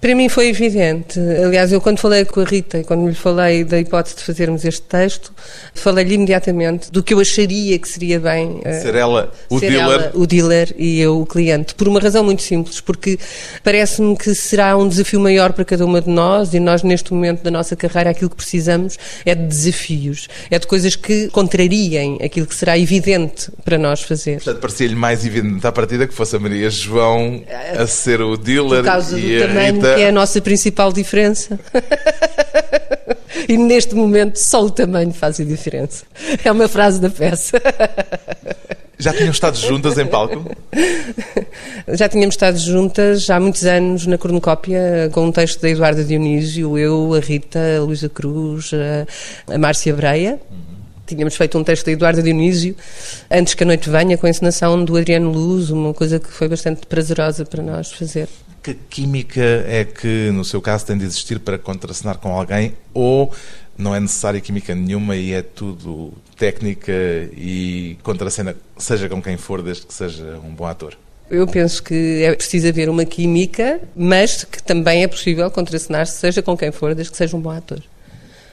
Para 0.00 0.14
mim 0.14 0.28
foi 0.28 0.48
evidente. 0.48 1.20
Aliás, 1.20 1.70
eu 1.72 1.80
quando 1.80 1.98
falei 1.98 2.24
com 2.24 2.40
a 2.40 2.44
Rita 2.44 2.78
e 2.78 2.84
quando 2.84 3.06
lhe 3.06 3.14
falei 3.14 3.64
da 3.64 3.78
hipótese 3.78 4.16
de 4.16 4.22
fazermos 4.22 4.64
este 4.64 4.82
texto, 4.82 5.30
falei-lhe 5.74 6.14
imediatamente 6.14 6.90
do 6.90 7.02
que 7.02 7.12
eu 7.12 7.20
acharia 7.20 7.78
que 7.78 7.88
seria 7.88 8.18
bem 8.18 8.60
eh, 8.64 8.80
Ser 8.80 8.94
ela 8.94 9.30
o 9.50 9.58
ser 9.58 9.70
dealer? 9.70 10.00
ela 10.00 10.10
o 10.14 10.26
dealer 10.26 10.74
e 10.78 11.00
eu 11.00 11.20
o 11.20 11.26
cliente. 11.26 11.74
Por 11.74 11.86
uma 11.86 12.00
razão 12.00 12.24
muito 12.24 12.40
simples, 12.40 12.80
porque 12.80 13.18
parece-me 13.62 14.16
que 14.16 14.34
será 14.34 14.76
um 14.76 14.88
desafio 14.88 15.20
maior 15.20 15.52
para 15.52 15.64
cada 15.66 15.84
uma 15.84 16.00
de 16.00 16.08
nós 16.08 16.54
e 16.54 16.60
nós, 16.60 16.82
neste 16.82 17.12
momento 17.12 17.42
da 17.42 17.50
nossa 17.50 17.76
carreira, 17.76 18.10
aquilo 18.10 18.30
que 18.30 18.36
precisamos 18.36 18.96
é 19.26 19.34
de 19.34 19.46
desafios, 19.46 20.28
é 20.50 20.58
de 20.58 20.66
coisas 20.66 20.96
que 20.96 21.28
contrariem 21.28 22.18
aquilo 22.24 22.46
que 22.46 22.54
será 22.54 22.78
evidente 22.78 23.50
para 23.64 23.76
nós 23.76 24.00
fazer. 24.00 24.36
Portanto, 24.36 24.60
parecia-lhe 24.60 24.94
mais 24.94 25.26
evidente 25.26 25.66
à 25.66 25.72
partida 25.72 26.06
que 26.06 26.14
fosse 26.14 26.36
a 26.36 26.38
Maria 26.38 26.70
João 26.70 27.42
a 27.78 27.86
ser 27.86 28.22
o 28.22 28.36
dealer 28.38 28.84
e 29.18 29.42
a 29.42 29.46
tamanho, 29.46 29.89
Que 29.94 30.02
é 30.02 30.08
a 30.08 30.12
nossa 30.12 30.40
principal 30.40 30.92
diferença. 30.92 31.58
e 33.48 33.56
neste 33.56 33.94
momento 33.94 34.36
só 34.36 34.64
o 34.64 34.70
tamanho 34.70 35.12
faz 35.12 35.40
a 35.40 35.44
diferença. 35.44 36.04
É 36.44 36.50
uma 36.50 36.68
frase 36.68 37.00
da 37.00 37.10
peça. 37.10 37.60
Já 39.00 39.14
tinham 39.14 39.30
estado 39.30 39.56
juntas 39.56 39.96
em 39.96 40.06
palco? 40.06 40.44
Já 41.88 42.06
tínhamos 42.06 42.34
estado 42.34 42.58
juntas 42.58 43.30
há 43.30 43.40
muitos 43.40 43.64
anos 43.64 44.06
na 44.06 44.18
cornucópia 44.18 45.08
com 45.10 45.24
um 45.24 45.32
texto 45.32 45.58
da 45.58 45.70
Eduarda 45.70 46.04
Dionísio, 46.04 46.76
eu, 46.76 47.14
a 47.14 47.18
Rita, 47.18 47.58
a 47.78 47.80
Luísa 47.80 48.10
Cruz, 48.10 48.72
a, 48.74 49.54
a 49.54 49.58
Márcia 49.58 49.94
Breia. 49.94 50.38
Tínhamos 51.06 51.34
feito 51.34 51.58
um 51.58 51.64
texto 51.64 51.86
da 51.86 51.92
Eduarda 51.92 52.22
Dionísio 52.22 52.76
antes 53.30 53.54
que 53.54 53.64
a 53.64 53.66
noite 53.66 53.88
venha, 53.88 54.18
com 54.18 54.26
a 54.26 54.30
encenação 54.30 54.84
do 54.84 54.94
Adriano 54.94 55.32
Luz, 55.32 55.70
uma 55.70 55.94
coisa 55.94 56.20
que 56.20 56.30
foi 56.30 56.46
bastante 56.46 56.86
prazerosa 56.86 57.46
para 57.46 57.62
nós 57.62 57.90
fazer. 57.90 58.28
Que 58.62 58.74
química 58.74 59.40
é 59.66 59.84
que, 59.84 60.30
no 60.32 60.44
seu 60.44 60.60
caso, 60.60 60.86
tem 60.86 60.98
de 60.98 61.04
existir 61.04 61.38
para 61.38 61.58
contracenar 61.58 62.18
com 62.18 62.32
alguém 62.32 62.74
ou 62.92 63.32
não 63.76 63.94
é 63.94 64.00
necessária 64.00 64.40
química 64.40 64.74
nenhuma 64.74 65.16
e 65.16 65.32
é 65.32 65.42
tudo 65.42 66.12
técnica 66.36 66.92
e 67.32 67.96
contracena, 68.02 68.54
seja 68.76 69.08
com 69.08 69.22
quem 69.22 69.36
for, 69.36 69.62
desde 69.62 69.86
que 69.86 69.94
seja 69.94 70.38
um 70.44 70.54
bom 70.54 70.66
ator? 70.66 70.96
Eu 71.30 71.46
penso 71.46 71.82
que 71.82 72.22
é 72.24 72.34
preciso 72.34 72.68
haver 72.68 72.88
uma 72.88 73.04
química, 73.04 73.80
mas 73.94 74.44
que 74.44 74.62
também 74.62 75.04
é 75.04 75.08
possível 75.08 75.50
contracenar-se, 75.50 76.18
seja 76.18 76.42
com 76.42 76.56
quem 76.56 76.72
for, 76.72 76.94
desde 76.94 77.12
que 77.12 77.16
seja 77.16 77.36
um 77.36 77.40
bom 77.40 77.50
ator. 77.50 77.80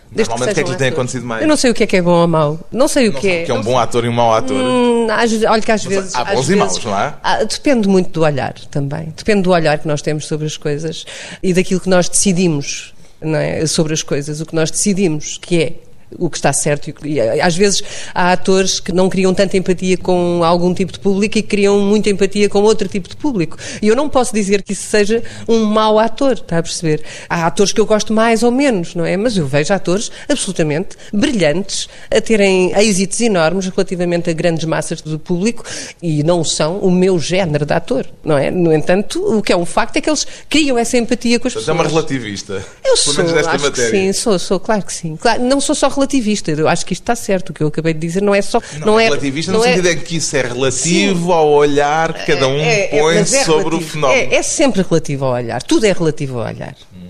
Desde 0.10 0.30
Normalmente, 0.30 0.52
o 0.52 0.56
que 0.56 0.60
é 0.60 0.64
que 0.64 0.70
lhe 0.72 0.78
tem 0.78 0.88
acontecido 0.90 1.26
mais? 1.26 1.42
Eu 1.42 1.48
não 1.48 1.58
sei 1.58 1.72
o 1.72 1.74
que 1.74 1.84
é 1.84 1.88
que 1.88 1.98
é 1.98 2.02
bom 2.02 2.22
ou 2.22 2.28
mau. 2.28 2.60
Não 2.72 2.88
sei 2.88 3.10
o 3.10 3.14
Não 3.14 3.20
que 3.20 3.28
é. 3.30 3.42
o 3.42 3.46
que 3.46 3.52
é 3.52 3.54
um 3.54 3.62
bom 3.62 3.78
ator 3.78 4.06
e 4.06 4.10
um 4.10 4.14
mau 4.14 4.34
ator? 4.34 4.56
Hum, 4.56 5.08
olha 5.50 5.62
que 5.62 5.72
às 5.72 5.84
vezes. 5.84 6.16
há 6.16 6.22
às 6.22 6.34
bons 6.36 6.50
e 6.50 6.56
maus, 6.56 6.84
não 6.84 6.94
há? 6.94 7.18
Ah, 7.22 7.44
Depende 7.44 7.88
muito 7.88 8.10
do 8.12 8.24
olhar 8.24 8.54
também. 8.72 9.14
Depende 9.16 9.42
do 9.44 9.52
olhar 9.52 9.78
que 9.78 9.88
nós 9.88 10.02
temos 10.02 10.26
sobre 10.26 10.48
as 10.48 10.56
coisas 10.56 11.06
e 11.44 11.54
daquilo 11.54 11.80
que 11.82 11.90
nós 11.90 12.08
decidimos 12.08 12.94
é? 13.22 13.66
sobre 13.66 13.94
as 13.94 14.04
coisas, 14.04 14.42
o 14.42 14.46
que 14.46 14.56
nós 14.56 14.72
decidimos 14.72 15.38
que 15.42 15.62
é 15.62 15.74
o 16.18 16.30
que 16.30 16.38
está 16.38 16.54
certo. 16.54 16.94
E, 17.06 17.20
às 17.20 17.56
vezes 17.56 17.84
há 18.14 18.32
atores 18.32 18.80
que 18.80 18.92
não 18.92 19.10
criam 19.10 19.34
tanta 19.34 19.58
empatia 19.58 19.98
com 19.98 20.42
algum 20.44 20.74
tipo 20.74 20.92
de 20.92 21.00
público 21.00 21.38
e 21.38 21.42
criam 21.42 21.80
muita 21.80 22.10
empatia 22.10 22.50
com 22.50 22.62
outro 22.62 22.88
tipo 22.88 23.10
de 23.10 23.16
público. 23.16 23.58
E 23.82 23.88
eu 23.88 23.96
não 23.96 24.08
posso 24.10 24.34
dizer 24.34 24.62
que 24.62 24.74
isso 24.74 24.88
seja 24.90 25.24
um 25.48 25.64
mau 25.66 26.00
ator, 26.00 26.34
está 26.34 26.60
a 26.60 26.64
perceber? 26.64 27.04
Há 27.30 27.46
atores 27.48 27.74
que 27.74 27.82
eu 27.82 27.86
gosto 27.86 28.14
mais 28.14 28.44
ou 28.44 28.52
menos, 28.52 28.96
não 28.96 29.06
é? 29.06 29.18
Mas 29.18 29.38
eu 29.38 29.48
vejo 29.48 29.74
atores 29.74 30.12
absolutamente 30.30 30.96
brilhantes, 31.12 31.90
a 32.10 32.22
terem 32.22 32.72
êxitos 32.78 33.20
enormes 33.22 33.68
relativamente 33.68 34.30
a 34.30 34.34
grandes 34.34 34.66
massas 34.66 35.02
do 35.02 35.20
público 35.20 35.64
e 36.02 36.24
não 36.24 36.44
são 36.44 36.80
o 36.80 36.92
meu 36.92 37.20
género 37.20 37.66
de 37.66 37.74
ator, 37.74 38.06
não 38.24 38.38
é? 38.38 38.50
No 38.52 38.74
entanto, 38.74 39.24
o 39.38 39.42
que 39.42 39.52
é 39.52 39.58
um 39.58 39.66
facto 39.66 39.98
é 39.98 40.02
que 40.02 40.10
eles 40.10 40.26
criam 40.50 40.78
essa 40.78 40.98
empatia 40.98 41.40
com 41.40 41.48
as 41.48 41.54
pessoas. 41.54 41.70
É 41.70 41.74
uma 41.74 41.88
relativista. 41.88 42.64
Eu 42.84 42.98
sou, 42.98 43.14
acho 43.14 43.44
matéria. 43.44 43.72
que 43.72 43.82
sim, 43.82 44.14
sou, 44.14 44.40
sou, 44.40 44.60
claro 44.60 44.84
que 44.84 44.94
sim. 44.94 45.16
Claro, 45.16 45.44
não 45.44 45.60
sou 45.60 45.76
só 45.76 45.90
relativista. 45.98 46.52
Eu 46.52 46.68
acho 46.68 46.86
que 46.86 46.94
isto 46.94 47.04
está 47.04 47.16
certo. 47.16 47.50
O 47.50 47.54
que 47.54 47.62
eu 47.64 47.68
acabei 47.68 47.94
de 47.94 48.00
dizer 48.00 48.22
não 48.22 48.34
é 48.34 48.42
só. 48.42 48.62
Não, 48.80 48.88
não 48.88 49.00
é, 49.00 49.06
é 49.06 49.08
relativista 49.08 49.52
não 49.52 49.60
no 49.60 49.66
é... 49.66 49.70
sentido 49.70 49.90
em 49.90 50.00
que 50.00 50.18
isso 50.18 50.36
é 50.36 50.42
relativo 50.42 51.26
Sim. 51.26 51.32
ao 51.32 51.50
olhar 51.50 52.14
que 52.14 52.26
cada 52.26 52.48
um 52.48 52.60
é, 52.60 52.96
é 52.96 53.00
põe 53.00 53.18
é 53.18 53.26
sobre 53.26 53.70
relativo. 53.70 53.78
o 53.78 53.82
fenómeno. 53.82 54.34
É, 54.34 54.42
sempre 54.42 54.82
relativo 54.82 55.26
ao 55.26 55.34
olhar. 55.34 55.62
Tudo 55.64 55.86
é 55.86 55.92
relativo 55.92 56.40
ao 56.40 56.48
olhar. 56.48 56.76
Hum. 56.96 57.08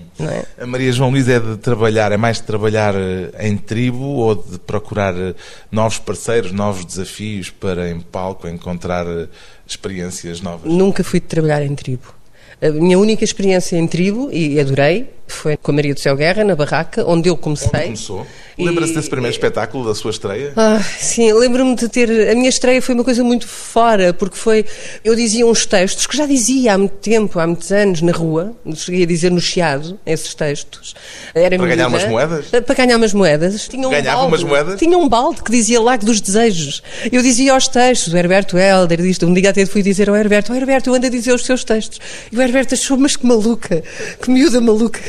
A 0.60 0.66
Maria 0.66 0.90
João 0.90 1.10
Luís 1.10 1.28
é 1.28 1.38
de 1.38 1.56
trabalhar, 1.58 2.10
é 2.10 2.16
mais 2.16 2.38
de 2.38 2.42
trabalhar 2.42 2.94
eh, 2.96 3.46
em 3.46 3.56
tribo 3.56 4.02
ou 4.02 4.34
de 4.34 4.58
procurar 4.58 5.14
eh, 5.14 5.34
novos 5.70 5.98
parceiros, 5.98 6.50
novos 6.50 6.84
desafios 6.84 7.50
para 7.50 7.88
em 7.88 8.00
palco 8.00 8.48
encontrar 8.48 9.06
eh, 9.06 9.28
experiências 9.64 10.40
novas? 10.40 10.72
Nunca 10.72 11.04
fui 11.04 11.20
de 11.20 11.26
trabalhar 11.26 11.62
em 11.62 11.72
tribo. 11.74 12.12
A 12.60 12.70
minha 12.70 12.98
única 12.98 13.22
experiência 13.22 13.76
em 13.76 13.86
tribo, 13.86 14.28
e 14.32 14.58
adorei, 14.58 15.08
foi 15.28 15.56
com 15.56 15.70
a 15.70 15.74
Maria 15.74 15.94
do 15.94 16.00
Céu 16.00 16.16
Guerra, 16.16 16.42
na 16.42 16.56
Barraca, 16.56 17.04
onde 17.06 17.28
eu 17.28 17.36
comecei. 17.36 17.68
Onde 17.68 17.84
começou? 17.84 18.26
Lembra-se 18.58 18.92
desse 18.92 19.08
primeiro 19.08 19.32
espetáculo, 19.32 19.86
da 19.86 19.94
sua 19.94 20.10
estreia? 20.10 20.52
Ah, 20.56 20.82
sim, 20.82 21.32
lembro-me 21.32 21.76
de 21.76 21.88
ter. 21.88 22.30
A 22.30 22.34
minha 22.34 22.48
estreia 22.48 22.82
foi 22.82 22.94
uma 22.94 23.04
coisa 23.04 23.22
muito 23.22 23.46
fora, 23.46 24.12
porque 24.12 24.36
foi. 24.36 24.64
Eu 25.04 25.14
dizia 25.14 25.46
uns 25.46 25.64
textos 25.64 26.06
que 26.06 26.16
já 26.16 26.26
dizia 26.26 26.74
há 26.74 26.78
muito 26.78 26.96
tempo, 26.96 27.38
há 27.38 27.46
muitos 27.46 27.70
anos, 27.70 28.02
na 28.02 28.12
rua, 28.12 28.52
cheguei 28.74 29.04
a 29.04 29.06
dizer 29.06 29.30
no 29.30 29.40
Chiado, 29.40 29.98
esses 30.04 30.34
textos. 30.34 30.94
Era 31.34 31.56
para 31.56 31.68
ganhar 31.68 31.88
umas 31.88 32.08
moedas? 32.08 32.46
Para 32.46 32.74
ganhar 32.74 32.96
umas 32.96 33.14
moedas. 33.14 33.68
Tinha 33.68 33.86
um 33.86 33.90
Ganhava 33.90 34.18
balde, 34.18 34.32
umas 34.32 34.42
moedas? 34.42 34.78
Tinha 34.78 34.98
um 34.98 35.08
balde 35.08 35.42
que 35.42 35.52
dizia 35.52 35.80
Lago 35.80 36.04
dos 36.04 36.20
Desejos. 36.20 36.82
Eu 37.12 37.22
dizia 37.22 37.52
aos 37.52 37.68
textos, 37.68 38.12
o 38.12 38.16
Herberto 38.16 38.58
Helder, 38.58 39.00
disto, 39.00 39.24
um 39.26 39.34
dia 39.34 39.50
até 39.50 39.64
fui 39.66 39.82
dizer 39.82 40.10
ao 40.10 40.16
Herberto: 40.16 40.52
oh, 40.52 40.56
Herberto, 40.56 40.90
eu 40.90 40.94
ando 40.94 41.06
a 41.06 41.10
dizer 41.10 41.32
os 41.32 41.44
seus 41.44 41.62
textos. 41.62 42.00
E 42.32 42.36
o 42.36 42.42
Herberto 42.42 42.74
achou, 42.74 42.96
mas 42.96 43.14
que 43.14 43.24
maluca, 43.24 43.82
que 44.20 44.30
miúda 44.30 44.60
maluca. 44.60 45.00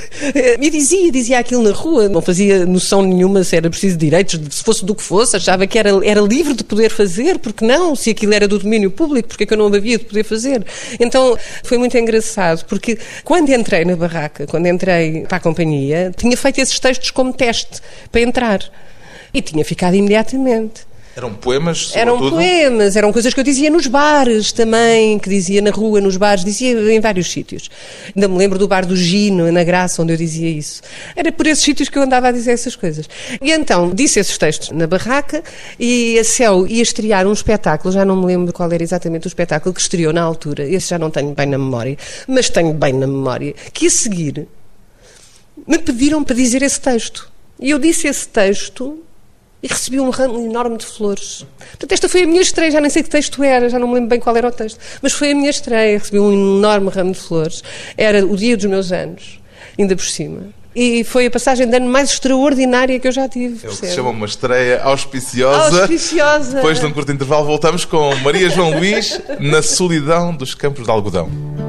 E 0.61 0.69
dizia, 0.69 1.11
dizia 1.11 1.39
aquilo 1.39 1.63
na 1.63 1.71
rua, 1.71 2.07
não 2.07 2.21
fazia 2.21 2.65
noção 2.65 3.01
nenhuma 3.01 3.38
se 3.43 3.55
era 3.55 3.69
preciso 3.69 3.97
direitos, 3.97 4.39
se 4.49 4.63
fosse 4.63 4.85
do 4.85 4.95
que 4.95 5.03
fosse, 5.03 5.35
achava 5.35 5.65
que 5.67 5.77
era, 5.77 5.89
era 6.05 6.21
livre 6.21 6.53
de 6.53 6.63
poder 6.63 6.89
fazer, 6.89 7.39
porque 7.39 7.65
não? 7.65 7.95
Se 7.95 8.09
aquilo 8.09 8.33
era 8.33 8.47
do 8.47 8.59
domínio 8.59 8.91
público, 8.91 9.29
porque 9.29 9.43
é 9.43 9.47
que 9.47 9.53
eu 9.53 9.57
não 9.57 9.67
havia 9.67 9.97
de 9.97 10.05
poder 10.05 10.23
fazer? 10.23 10.65
Então 10.99 11.37
foi 11.63 11.77
muito 11.77 11.97
engraçado, 11.97 12.65
porque 12.65 12.97
quando 13.23 13.49
entrei 13.49 13.85
na 13.85 13.95
barraca, 13.95 14.45
quando 14.47 14.67
entrei 14.67 15.21
para 15.21 15.37
a 15.37 15.39
companhia, 15.39 16.11
tinha 16.15 16.35
feito 16.35 16.59
esses 16.59 16.79
textos 16.79 17.11
como 17.11 17.33
teste 17.33 17.81
para 18.11 18.21
entrar. 18.21 18.61
E 19.33 19.41
tinha 19.41 19.63
ficado 19.63 19.95
imediatamente. 19.95 20.88
Eram 21.19 21.33
poemas? 21.33 21.91
Eram 21.93 22.17
poemas, 22.17 22.95
eram 22.95 23.11
coisas 23.11 23.33
que 23.33 23.39
eu 23.41 23.43
dizia 23.43 23.69
nos 23.69 23.87
bares 23.87 24.53
também, 24.53 25.19
que 25.19 25.29
dizia 25.29 25.61
na 25.61 25.69
rua, 25.69 25.99
nos 25.99 26.15
bares, 26.15 26.45
dizia 26.45 26.71
em 26.93 27.01
vários 27.01 27.29
sítios. 27.29 27.69
Ainda 28.15 28.25
me 28.29 28.37
lembro 28.37 28.57
do 28.57 28.69
bar 28.69 28.85
do 28.85 28.95
Gino, 28.95 29.51
na 29.51 29.61
Graça, 29.65 30.01
onde 30.01 30.13
eu 30.13 30.17
dizia 30.17 30.49
isso. 30.49 30.81
Era 31.17 31.29
por 31.29 31.45
esses 31.45 31.61
sítios 31.61 31.89
que 31.89 31.97
eu 31.97 32.03
andava 32.03 32.29
a 32.29 32.31
dizer 32.31 32.51
essas 32.51 32.73
coisas. 32.73 33.09
E 33.41 33.51
então, 33.51 33.89
disse 33.93 34.17
esses 34.17 34.37
textos 34.37 34.69
na 34.71 34.87
barraca 34.87 35.43
e 35.77 36.17
a 36.17 36.23
Céu 36.23 36.65
ia 36.65 36.81
estrear 36.81 37.27
um 37.27 37.33
espetáculo, 37.33 37.93
já 37.93 38.05
não 38.05 38.15
me 38.15 38.25
lembro 38.25 38.53
qual 38.53 38.71
era 38.71 38.81
exatamente 38.81 39.27
o 39.27 39.29
espetáculo 39.29 39.75
que 39.75 39.81
estreou 39.81 40.13
na 40.13 40.21
altura, 40.21 40.65
esse 40.65 40.87
já 40.87 40.97
não 40.97 41.11
tenho 41.11 41.33
bem 41.33 41.47
na 41.47 41.57
memória, 41.57 41.97
mas 42.29 42.49
tenho 42.49 42.73
bem 42.73 42.93
na 42.93 43.07
memória, 43.07 43.53
que 43.73 43.87
a 43.87 43.89
seguir 43.89 44.47
me 45.67 45.77
pediram 45.79 46.23
para 46.23 46.35
dizer 46.35 46.61
esse 46.61 46.79
texto. 46.79 47.29
E 47.59 47.71
eu 47.71 47.77
disse 47.77 48.07
esse 48.07 48.25
texto 48.25 49.03
e 49.61 49.67
recebi 49.67 49.99
um 49.99 50.09
ramo 50.09 50.39
enorme 50.39 50.77
de 50.77 50.85
flores. 50.85 51.45
Portanto, 51.71 51.91
esta 51.91 52.07
foi 52.07 52.23
a 52.23 52.27
minha 52.27 52.41
estreia, 52.41 52.71
já 52.71 52.81
nem 52.81 52.89
sei 52.89 53.03
que 53.03 53.09
texto 53.09 53.43
era, 53.43 53.69
já 53.69 53.77
não 53.77 53.87
me 53.87 53.95
lembro 53.95 54.09
bem 54.09 54.19
qual 54.19 54.35
era 54.35 54.47
o 54.47 54.51
texto, 54.51 54.79
mas 55.01 55.13
foi 55.13 55.31
a 55.31 55.35
minha 55.35 55.49
estreia, 55.49 55.97
recebi 55.97 56.19
um 56.19 56.31
enorme 56.31 56.89
ramo 56.89 57.11
de 57.11 57.19
flores. 57.19 57.63
Era 57.97 58.25
o 58.25 58.35
dia 58.35 58.55
dos 58.55 58.65
meus 58.65 58.91
anos, 58.91 59.39
ainda 59.77 59.95
por 59.95 60.05
cima. 60.05 60.59
E 60.75 61.03
foi 61.03 61.25
a 61.25 61.31
passagem 61.31 61.67
de 61.67 61.75
ano 61.75 61.89
mais 61.89 62.11
extraordinária 62.11 62.99
que 62.99 63.07
eu 63.07 63.11
já 63.11 63.27
tive. 63.27 63.65
É 63.65 63.69
o 63.69 63.71
que 63.71 63.87
se 63.87 63.95
chama 63.95 64.11
uma 64.11 64.25
estreia 64.25 64.81
auspiciosa. 64.83 65.81
Auspiciosa. 65.81 66.55
Depois 66.57 66.79
de 66.79 66.85
um 66.85 66.91
curto 66.91 67.11
intervalo, 67.11 67.45
voltamos 67.45 67.85
com 67.85 68.15
Maria 68.17 68.49
João 68.49 68.77
Luís 68.77 69.19
na 69.39 69.61
solidão 69.61 70.33
dos 70.33 70.53
campos 70.53 70.85
de 70.85 70.91
algodão. 70.91 71.68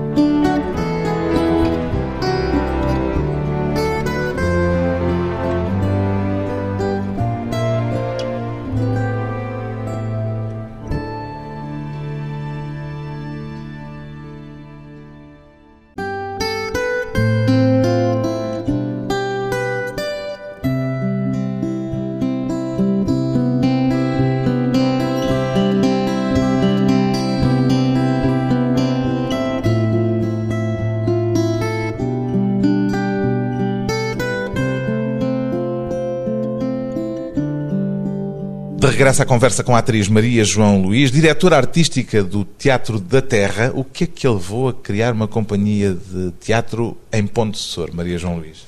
Regressa 39.00 39.23
à 39.23 39.26
conversa 39.26 39.64
com 39.64 39.75
a 39.75 39.78
atriz 39.78 40.09
Maria 40.09 40.45
João 40.45 40.83
Luís, 40.83 41.11
diretora 41.11 41.57
artística 41.57 42.23
do 42.23 42.45
Teatro 42.45 43.00
da 43.00 43.23
Terra. 43.23 43.73
O 43.75 43.83
que 43.83 44.04
é 44.04 44.07
que 44.07 44.26
a 44.26 44.30
levou 44.30 44.69
a 44.69 44.75
criar 44.75 45.14
uma 45.14 45.26
companhia 45.26 45.95
de 45.95 46.33
teatro 46.33 46.99
em 47.11 47.26
Ponte 47.26 47.57
Sor, 47.57 47.95
Maria 47.95 48.19
João 48.19 48.37
Luís? 48.37 48.59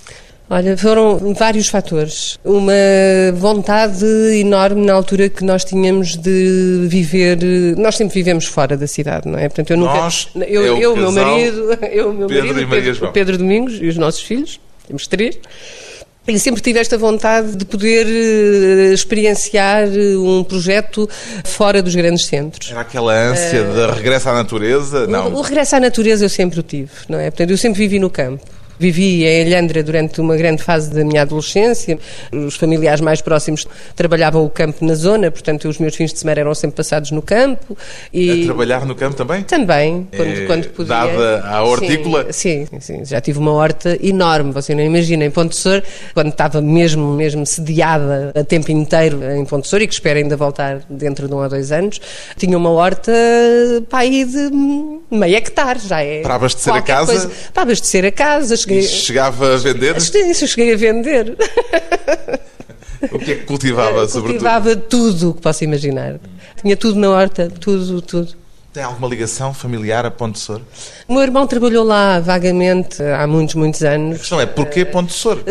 Olha, 0.48 0.74
foram 0.74 1.34
vários 1.34 1.68
fatores. 1.68 2.38
Uma 2.42 2.72
vontade 3.34 4.06
enorme 4.40 4.86
na 4.86 4.94
altura 4.94 5.28
que 5.28 5.44
nós 5.44 5.66
tínhamos 5.66 6.16
de 6.16 6.86
viver. 6.88 7.38
Nós 7.76 7.96
sempre 7.96 8.14
vivemos 8.14 8.46
fora 8.46 8.74
da 8.74 8.86
cidade, 8.86 9.28
não 9.28 9.38
é? 9.38 9.50
Portanto, 9.50 9.72
eu 9.72 9.76
nunca. 9.76 9.92
Nós, 9.92 10.30
eu, 10.34 10.64
eu, 10.64 10.78
eu 10.78 10.96
meu 10.96 11.12
marido, 11.12 11.78
eu, 11.92 12.14
meu 12.14 12.26
Pedro 12.26 12.46
marido, 12.46 12.62
e 12.62 12.66
Maria 12.66 12.94
João. 12.94 13.12
Pedro 13.12 13.36
Domingos 13.36 13.74
e 13.74 13.86
os 13.86 13.98
nossos 13.98 14.22
filhos, 14.22 14.58
temos 14.86 15.06
três. 15.06 15.38
E 16.26 16.38
sempre 16.38 16.62
tive 16.62 16.78
esta 16.78 16.96
vontade 16.96 17.56
de 17.56 17.64
poder 17.64 18.06
uh, 18.06 18.92
experienciar 18.92 19.88
eh, 19.88 20.16
um 20.16 20.44
projeto 20.44 21.08
fora 21.44 21.82
dos 21.82 21.96
grandes 21.96 22.26
centros. 22.26 22.70
Era 22.70 22.82
aquela 22.82 23.12
ânsia 23.12 23.64
uh, 23.64 23.74
de 23.74 23.94
regresso 23.96 24.28
à 24.28 24.34
natureza? 24.34 25.06
Não. 25.08 25.32
O, 25.32 25.38
o 25.38 25.40
regresso 25.40 25.74
à 25.74 25.80
natureza 25.80 26.24
eu 26.24 26.28
sempre 26.28 26.60
o 26.60 26.62
tive, 26.62 26.90
não 27.08 27.18
é? 27.18 27.28
Portanto, 27.28 27.50
eu 27.50 27.58
sempre 27.58 27.78
vivi 27.78 27.98
no 27.98 28.08
campo. 28.08 28.44
Vivi 28.82 29.24
em 29.24 29.54
Alhandra 29.54 29.80
durante 29.80 30.20
uma 30.20 30.36
grande 30.36 30.60
fase 30.60 30.92
da 30.92 31.04
minha 31.04 31.22
adolescência. 31.22 31.96
Os 32.32 32.56
familiares 32.56 33.00
mais 33.00 33.20
próximos 33.20 33.64
trabalhavam 33.94 34.44
o 34.44 34.50
campo 34.50 34.84
na 34.84 34.94
zona, 34.94 35.30
portanto, 35.30 35.68
os 35.68 35.78
meus 35.78 35.94
fins 35.94 36.12
de 36.12 36.18
semana 36.18 36.40
eram 36.40 36.52
sempre 36.52 36.78
passados 36.78 37.12
no 37.12 37.22
campo. 37.22 37.78
E... 38.12 38.42
A 38.42 38.46
trabalhar 38.46 38.84
no 38.84 38.96
campo 38.96 39.16
também? 39.16 39.44
Também, 39.44 40.08
quando, 40.16 40.28
é, 40.28 40.46
quando 40.46 40.68
podia. 40.70 40.88
Dada 40.88 41.46
a 41.46 41.62
hortícola? 41.62 42.32
Sim, 42.32 42.66
sim, 42.66 42.80
sim, 42.80 43.04
já 43.04 43.20
tive 43.20 43.38
uma 43.38 43.52
horta 43.52 43.96
enorme, 44.02 44.50
você 44.50 44.74
não 44.74 44.82
imagina, 44.82 45.24
em 45.24 45.30
Ponte 45.30 45.54
Sor, 45.54 45.80
quando 46.12 46.30
estava 46.30 46.60
mesmo, 46.60 47.12
mesmo 47.12 47.46
sediada 47.46 48.32
a 48.34 48.42
tempo 48.42 48.72
inteiro 48.72 49.20
em 49.32 49.44
Ponte 49.44 49.68
Sor 49.68 49.80
e 49.80 49.86
que 49.86 49.94
espero 49.94 50.18
ainda 50.18 50.36
voltar 50.36 50.80
dentro 50.90 51.28
de 51.28 51.34
um 51.34 51.38
ou 51.38 51.48
dois 51.48 51.70
anos, 51.70 52.00
tinha 52.36 52.58
uma 52.58 52.70
horta 52.70 53.12
para 53.88 54.00
aí 54.00 54.24
de 54.24 54.50
meio 55.08 55.36
hectare, 55.36 55.78
já 55.78 56.02
é. 56.02 56.22
Para 56.22 56.34
abastecer 56.34 56.74
a 56.74 56.82
casa? 56.82 57.12
Coisa. 57.12 57.30
Para 57.54 57.62
abastecer 57.62 58.04
a 58.04 58.10
casa, 58.10 58.54
cheguei... 58.80 58.82
chegava 58.82 59.54
a 59.54 59.56
vender? 59.56 59.96
Isso, 59.96 60.46
cheguei 60.46 60.72
a 60.72 60.76
vender. 60.76 61.36
O 63.10 63.18
que 63.18 63.32
é 63.32 63.34
que 63.36 63.44
cultivava, 63.44 64.06
sobretudo? 64.08 64.38
Cultivava 64.38 64.76
tudo 64.76 65.30
o 65.30 65.34
que 65.34 65.40
posso 65.40 65.64
imaginar. 65.64 66.20
Tinha 66.60 66.76
tudo 66.76 66.98
na 66.98 67.10
horta, 67.10 67.50
tudo, 67.50 68.00
tudo. 68.00 68.41
Tem 68.72 68.82
alguma 68.82 69.06
ligação 69.06 69.52
familiar 69.52 70.06
a 70.06 70.10
Ponte 70.10 70.38
Sor? 70.38 70.62
O 71.06 71.12
meu 71.12 71.22
irmão 71.22 71.46
trabalhou 71.46 71.84
lá 71.84 72.18
vagamente 72.20 73.02
há 73.02 73.26
muitos, 73.26 73.54
muitos 73.54 73.82
anos. 73.82 74.16
A 74.16 74.18
questão 74.20 74.40
é, 74.40 74.46
porquê 74.46 74.82
Ponte 74.86 75.12
Sor? 75.12 75.44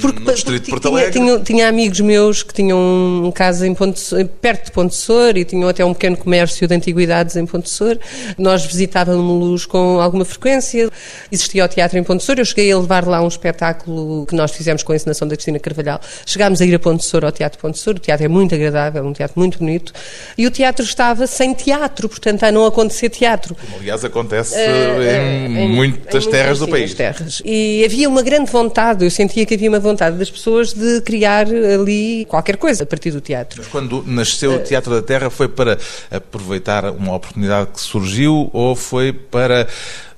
Porque, 0.00 0.20
no 0.20 0.32
distrito 0.32 0.64
de 0.64 0.70
Porto 0.70 0.88
tinha, 0.88 0.92
Alegre? 1.02 1.12
tinha, 1.12 1.38
tinha 1.40 1.68
amigos 1.68 2.00
meus 2.00 2.42
que 2.42 2.54
tinham 2.54 3.30
casa 3.34 3.66
em 3.66 3.74
Ponte 3.74 4.00
Sor- 4.00 4.24
perto 4.40 4.66
de 4.66 4.72
Ponte 4.72 4.94
Sor 4.94 5.36
e 5.36 5.44
tinham 5.44 5.68
até 5.68 5.84
um 5.84 5.92
pequeno 5.92 6.16
comércio 6.16 6.66
de 6.66 6.74
antiguidades 6.74 7.36
em 7.36 7.44
Ponte 7.44 7.68
Sor. 7.68 7.98
Nós 8.38 8.64
visitávamos-los 8.64 9.66
com 9.66 10.00
alguma 10.00 10.24
frequência. 10.24 10.88
Existia 11.30 11.62
o 11.62 11.68
teatro 11.68 11.98
em 11.98 12.02
Ponte 12.02 12.24
Sor. 12.24 12.38
Eu 12.38 12.44
cheguei 12.46 12.72
a 12.72 12.78
levar 12.78 13.06
lá 13.06 13.20
um 13.20 13.28
espetáculo 13.28 14.24
que 14.24 14.34
nós 14.34 14.50
fizemos 14.52 14.82
com 14.82 14.92
a 14.92 14.96
encenação 14.96 15.28
da 15.28 15.34
Cristina 15.36 15.58
Carvalhal. 15.58 16.00
Chegámos 16.24 16.62
a 16.62 16.64
ir 16.64 16.74
a 16.74 16.78
Ponte 16.78 17.04
Sor, 17.04 17.22
ao 17.22 17.32
Teatro 17.32 17.58
Ponte 17.60 17.78
Sor. 17.78 17.96
O 17.96 17.98
teatro 17.98 18.24
é 18.24 18.28
muito 18.28 18.54
agradável, 18.54 19.04
um 19.04 19.12
teatro 19.12 19.38
muito 19.38 19.58
bonito. 19.58 19.92
E 20.38 20.46
o 20.46 20.50
teatro 20.50 20.82
estava 20.82 21.26
sem 21.26 21.52
teatro, 21.52 22.08
portanto, 22.08 22.29
a 22.38 22.52
não 22.52 22.66
acontecer 22.66 23.08
teatro. 23.08 23.56
Aliás, 23.78 24.04
acontece 24.04 24.54
Eh, 24.56 25.46
em, 25.48 25.64
eh, 25.64 25.66
muitas 25.68 26.26
em 26.26 26.30
terras 26.30 26.58
do 26.58 26.68
país. 26.68 26.94
terras. 26.94 27.42
E 27.44 27.82
havia 27.84 28.08
uma 28.08 28.22
grande 28.22 28.50
vontade, 28.50 29.04
eu 29.04 29.10
sentia 29.10 29.44
que 29.46 29.54
havia 29.54 29.68
uma 29.68 29.80
vontade 29.80 30.16
das 30.16 30.30
pessoas 30.30 30.72
de 30.72 31.00
criar 31.02 31.46
ali 31.48 32.24
qualquer 32.26 32.56
coisa 32.56 32.84
a 32.84 32.86
partir 32.86 33.10
do 33.10 33.20
teatro. 33.20 33.58
Mas 33.62 33.66
quando 33.68 34.02
nasceu 34.06 34.54
o 34.54 34.58
Teatro 34.60 34.94
da 34.94 35.02
Terra 35.02 35.30
foi 35.30 35.48
para 35.48 35.78
aproveitar 36.10 36.84
uma 36.90 37.14
oportunidade 37.14 37.70
que 37.74 37.80
surgiu 37.80 38.50
ou 38.52 38.74
foi 38.76 39.12
para 39.12 39.66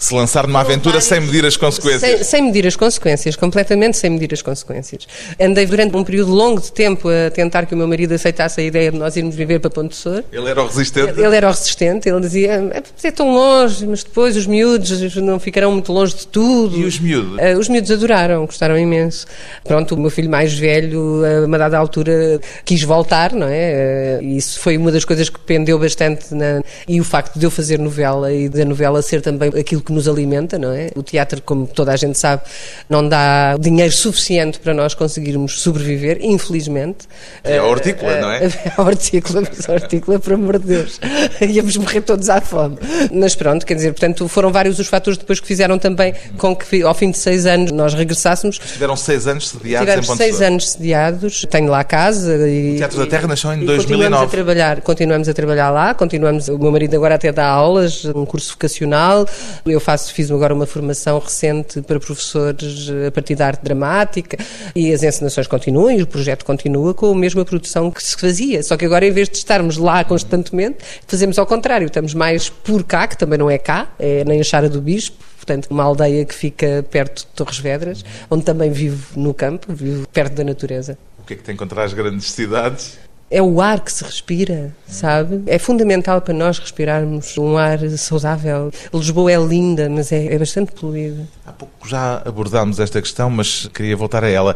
se 0.02 0.12
lançar 0.14 0.48
numa 0.48 0.60
aventura 0.60 1.00
sem 1.00 1.20
medir 1.20 1.46
as 1.46 1.56
consequências? 1.56 2.00
Sem, 2.00 2.24
sem 2.24 2.42
medir 2.42 2.66
as 2.66 2.74
consequências, 2.74 3.36
completamente 3.36 3.96
sem 3.96 4.10
medir 4.10 4.34
as 4.34 4.42
consequências. 4.42 5.06
Andei 5.40 5.64
durante 5.64 5.96
um 5.96 6.02
período 6.02 6.32
longo 6.32 6.60
de 6.60 6.72
tempo 6.72 7.08
a 7.08 7.30
tentar 7.30 7.66
que 7.66 7.74
o 7.74 7.76
meu 7.76 7.86
marido 7.86 8.12
aceitasse 8.12 8.60
a 8.60 8.64
ideia 8.64 8.90
de 8.90 8.98
nós 8.98 9.16
irmos 9.16 9.36
viver 9.36 9.60
para 9.60 9.70
Ponte 9.70 9.94
Sor. 9.94 10.24
Ele 10.32 10.50
era 10.50 10.60
o 10.60 10.66
resistente? 10.66 11.20
Ele 11.20 11.36
era 11.36 11.46
o 11.46 11.50
resistente, 11.52 12.08
ele 12.08 12.20
dizia, 12.20 12.52
é, 12.72 12.82
é 13.06 13.10
tão 13.12 13.32
longe, 13.32 13.86
mas 13.86 14.02
depois 14.02 14.36
os 14.36 14.44
miúdos 14.44 15.14
não 15.16 15.38
ficarão 15.38 15.70
muito 15.70 15.92
longe 15.92 16.16
de 16.16 16.26
tudo. 16.26 16.76
E 16.76 16.84
os 16.84 16.98
miúdos? 16.98 17.38
Eh, 17.38 17.56
os 17.56 17.68
miúdos 17.68 17.90
adoraram, 17.92 18.44
gostaram 18.44 18.76
imenso. 18.76 19.26
Pronto, 19.62 19.94
o 19.94 20.00
meu 20.00 20.10
filho 20.10 20.28
mais 20.28 20.52
velho, 20.52 21.22
a 21.24 21.46
uma 21.46 21.58
dada 21.58 21.78
altura, 21.78 22.40
quis 22.64 22.82
voltar, 22.82 23.32
não 23.32 23.46
é? 23.46 24.18
E 24.20 24.36
isso 24.36 24.58
foi 24.58 24.76
uma 24.76 24.90
das 24.90 25.04
coisas 25.04 25.28
que 25.28 25.38
pendeu 25.38 25.78
bastante. 25.78 26.34
Na... 26.34 26.60
E 26.88 27.00
o 27.00 27.04
facto 27.04 27.38
de 27.38 27.46
eu 27.46 27.50
fazer 27.52 27.78
novela 27.78 28.32
e 28.32 28.48
da 28.48 28.64
novela 28.64 29.00
ser 29.00 29.20
também 29.20 29.48
aquilo 29.50 29.80
que 29.80 29.91
nos 29.92 30.08
alimenta, 30.08 30.58
não 30.58 30.72
é? 30.72 30.90
O 30.96 31.02
teatro, 31.02 31.40
como 31.42 31.66
toda 31.66 31.92
a 31.92 31.96
gente 31.96 32.18
sabe, 32.18 32.42
não 32.88 33.08
dá 33.08 33.56
dinheiro 33.58 33.92
suficiente 33.92 34.58
para 34.58 34.74
nós 34.74 34.94
conseguirmos 34.94 35.60
sobreviver, 35.60 36.18
infelizmente. 36.20 37.06
É 37.44 37.58
a 37.58 37.64
hortícola, 37.64 38.20
não 38.20 38.30
é? 38.32 38.50
A 38.76 38.82
hortícola, 38.82 39.42
mas 39.42 39.68
a 39.68 39.72
hortícola, 39.72 40.18
por 40.18 40.32
amor 40.32 40.58
de 40.58 40.66
Deus. 40.66 41.00
Íamos 41.40 41.76
morrer 41.76 42.00
todos 42.00 42.28
à 42.28 42.40
fome. 42.40 42.78
Mas 43.12 43.34
pronto, 43.34 43.64
quer 43.66 43.74
dizer, 43.74 43.92
portanto, 43.92 44.26
foram 44.28 44.50
vários 44.50 44.78
os 44.78 44.88
fatores 44.88 45.18
depois 45.18 45.40
que 45.40 45.46
fizeram 45.46 45.78
também 45.78 46.14
com 46.38 46.54
que 46.54 46.82
ao 46.82 46.94
fim 46.94 47.10
de 47.10 47.18
seis 47.18 47.46
anos 47.46 47.72
nós 47.72 47.94
regressássemos. 47.94 48.58
Tiveram 48.58 48.96
seis 48.96 49.26
anos 49.26 49.48
sediados 49.48 49.88
Tivemos 49.88 50.06
em 50.06 50.08
Ponte 50.08 50.18
seis 50.18 50.42
anos 50.42 50.70
sediados, 50.70 51.46
tenho 51.50 51.70
lá 51.70 51.84
casa 51.84 52.48
e. 52.48 52.74
O 52.74 52.76
Teatro 52.76 52.98
da 52.98 53.06
Terra 53.06 53.28
nasceu 53.28 53.52
em 53.52 53.62
e 53.62 53.66
2009. 53.66 53.82
Continuamos 53.82 54.20
a 54.20 54.30
trabalhar, 54.30 54.80
continuamos 54.80 55.28
a 55.28 55.34
trabalhar 55.34 55.70
lá, 55.70 55.94
continuamos, 55.94 56.48
o 56.48 56.58
meu 56.58 56.70
marido 56.70 56.94
agora 56.96 57.14
até 57.14 57.32
dá 57.32 57.46
aulas, 57.46 58.04
um 58.04 58.24
curso 58.24 58.52
vocacional. 58.52 59.26
Eu 59.64 59.80
faço, 59.82 60.14
fiz 60.14 60.30
agora 60.30 60.54
uma 60.54 60.66
formação 60.66 61.18
recente 61.18 61.82
para 61.82 61.98
professores 61.98 62.88
a 63.06 63.10
partir 63.10 63.34
da 63.34 63.46
arte 63.46 63.62
dramática 63.62 64.38
e 64.74 64.92
as 64.92 65.02
encenações 65.02 65.46
continuam 65.46 65.90
e 65.90 66.02
o 66.02 66.06
projeto 66.06 66.44
continua 66.44 66.94
com 66.94 67.12
a 67.12 67.14
mesma 67.14 67.44
produção 67.44 67.90
que 67.90 68.02
se 68.02 68.16
fazia. 68.16 68.62
Só 68.62 68.76
que 68.76 68.84
agora, 68.84 69.06
em 69.06 69.10
vez 69.10 69.28
de 69.28 69.36
estarmos 69.36 69.76
lá 69.76 70.04
constantemente, 70.04 70.78
fazemos 71.06 71.38
ao 71.38 71.46
contrário, 71.46 71.86
estamos 71.86 72.14
mais 72.14 72.48
por 72.48 72.84
cá, 72.84 73.06
que 73.06 73.16
também 73.16 73.38
não 73.38 73.50
é 73.50 73.58
cá, 73.58 73.92
é 73.98 74.24
na 74.24 74.34
Enxara 74.34 74.68
do 74.68 74.80
Bispo. 74.80 75.16
Portanto, 75.36 75.66
uma 75.70 75.82
aldeia 75.82 76.24
que 76.24 76.34
fica 76.34 76.86
perto 76.88 77.22
de 77.22 77.26
Torres 77.34 77.58
Vedras, 77.58 78.04
onde 78.30 78.44
também 78.44 78.70
vivo 78.70 79.18
no 79.18 79.34
campo, 79.34 79.72
vivo 79.72 80.06
perto 80.06 80.34
da 80.34 80.44
natureza. 80.44 80.96
O 81.18 81.24
que 81.24 81.34
é 81.34 81.36
que 81.36 81.42
tem 81.42 81.56
contra 81.56 81.82
as 81.82 81.92
grandes 81.92 82.30
cidades? 82.30 82.98
É 83.32 83.40
o 83.40 83.62
ar 83.62 83.80
que 83.80 83.90
se 83.90 84.04
respira, 84.04 84.76
sabe? 84.86 85.42
É 85.46 85.58
fundamental 85.58 86.20
para 86.20 86.34
nós 86.34 86.58
respirarmos 86.58 87.38
um 87.38 87.56
ar 87.56 87.78
saudável. 87.96 88.70
Lisboa 88.92 89.32
é 89.32 89.38
linda, 89.38 89.88
mas 89.88 90.12
é, 90.12 90.34
é 90.34 90.38
bastante 90.38 90.72
poluída. 90.72 91.26
Há 91.46 91.52
pouco 91.52 91.88
já 91.88 92.20
abordámos 92.26 92.78
esta 92.78 93.00
questão, 93.00 93.30
mas 93.30 93.66
queria 93.72 93.96
voltar 93.96 94.22
a 94.22 94.28
ela. 94.28 94.54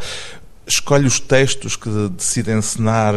Escolhe 0.66 1.06
os 1.06 1.18
textos 1.18 1.74
que 1.74 1.88
decide 2.10 2.52
encenar 2.52 3.14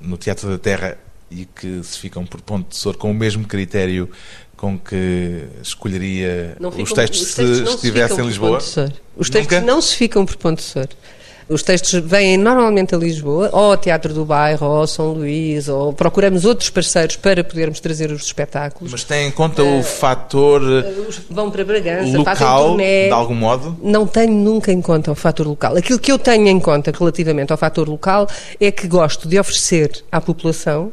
no 0.00 0.16
Teatro 0.16 0.50
da 0.50 0.58
Terra 0.58 0.98
e 1.30 1.44
que 1.44 1.84
se 1.84 1.98
ficam 2.00 2.26
por 2.26 2.40
ponto 2.40 2.70
de 2.70 2.76
sor 2.76 2.96
com 2.96 3.08
o 3.08 3.14
mesmo 3.14 3.46
critério 3.46 4.10
com 4.56 4.76
que 4.76 5.44
escolheria 5.62 6.56
os 6.60 6.92
textos 6.92 7.20
os 7.20 7.34
textos 7.34 7.68
se 7.68 7.74
estivesse 7.74 8.08
ficam 8.14 8.24
em 8.24 8.28
Lisboa? 8.28 8.58
Os 9.16 9.30
textos 9.30 9.58
Nunca? 9.58 9.60
não 9.60 9.80
se 9.80 9.94
ficam 9.94 10.26
por 10.26 10.36
Ponte 10.36 10.58
de 10.58 10.64
Sor. 10.64 10.88
Os 11.48 11.62
textos 11.62 11.92
vêm 12.04 12.36
normalmente 12.36 12.92
a 12.92 12.98
Lisboa, 12.98 13.50
ou 13.52 13.70
ao 13.70 13.76
Teatro 13.76 14.12
do 14.12 14.24
Bairro, 14.24 14.66
ou 14.66 14.76
ao 14.78 14.86
São 14.86 15.12
Luís, 15.12 15.68
ou 15.68 15.92
procuramos 15.92 16.44
outros 16.44 16.70
parceiros 16.70 17.14
para 17.14 17.44
podermos 17.44 17.78
trazer 17.78 18.10
os 18.10 18.24
espetáculos. 18.24 18.90
Mas 18.90 19.04
tem 19.04 19.28
em 19.28 19.30
conta 19.30 19.62
o 19.62 19.80
fator 19.82 20.60
Os 21.08 21.20
Vão 21.30 21.48
para 21.48 21.64
Bragança, 21.64 22.00
fazem 22.00 22.18
local, 22.18 22.68
turné. 22.70 23.06
de 23.06 23.12
algum 23.12 23.34
modo? 23.34 23.76
Não 23.80 24.06
tenho 24.08 24.32
nunca 24.32 24.72
em 24.72 24.82
conta 24.82 25.12
o 25.12 25.14
fator 25.14 25.46
local. 25.46 25.76
Aquilo 25.76 26.00
que 26.00 26.10
eu 26.10 26.18
tenho 26.18 26.48
em 26.48 26.58
conta 26.58 26.92
relativamente 26.96 27.52
ao 27.52 27.58
fator 27.58 27.88
local 27.88 28.26
é 28.60 28.72
que 28.72 28.88
gosto 28.88 29.28
de 29.28 29.38
oferecer 29.38 30.04
à 30.10 30.20
população 30.20 30.92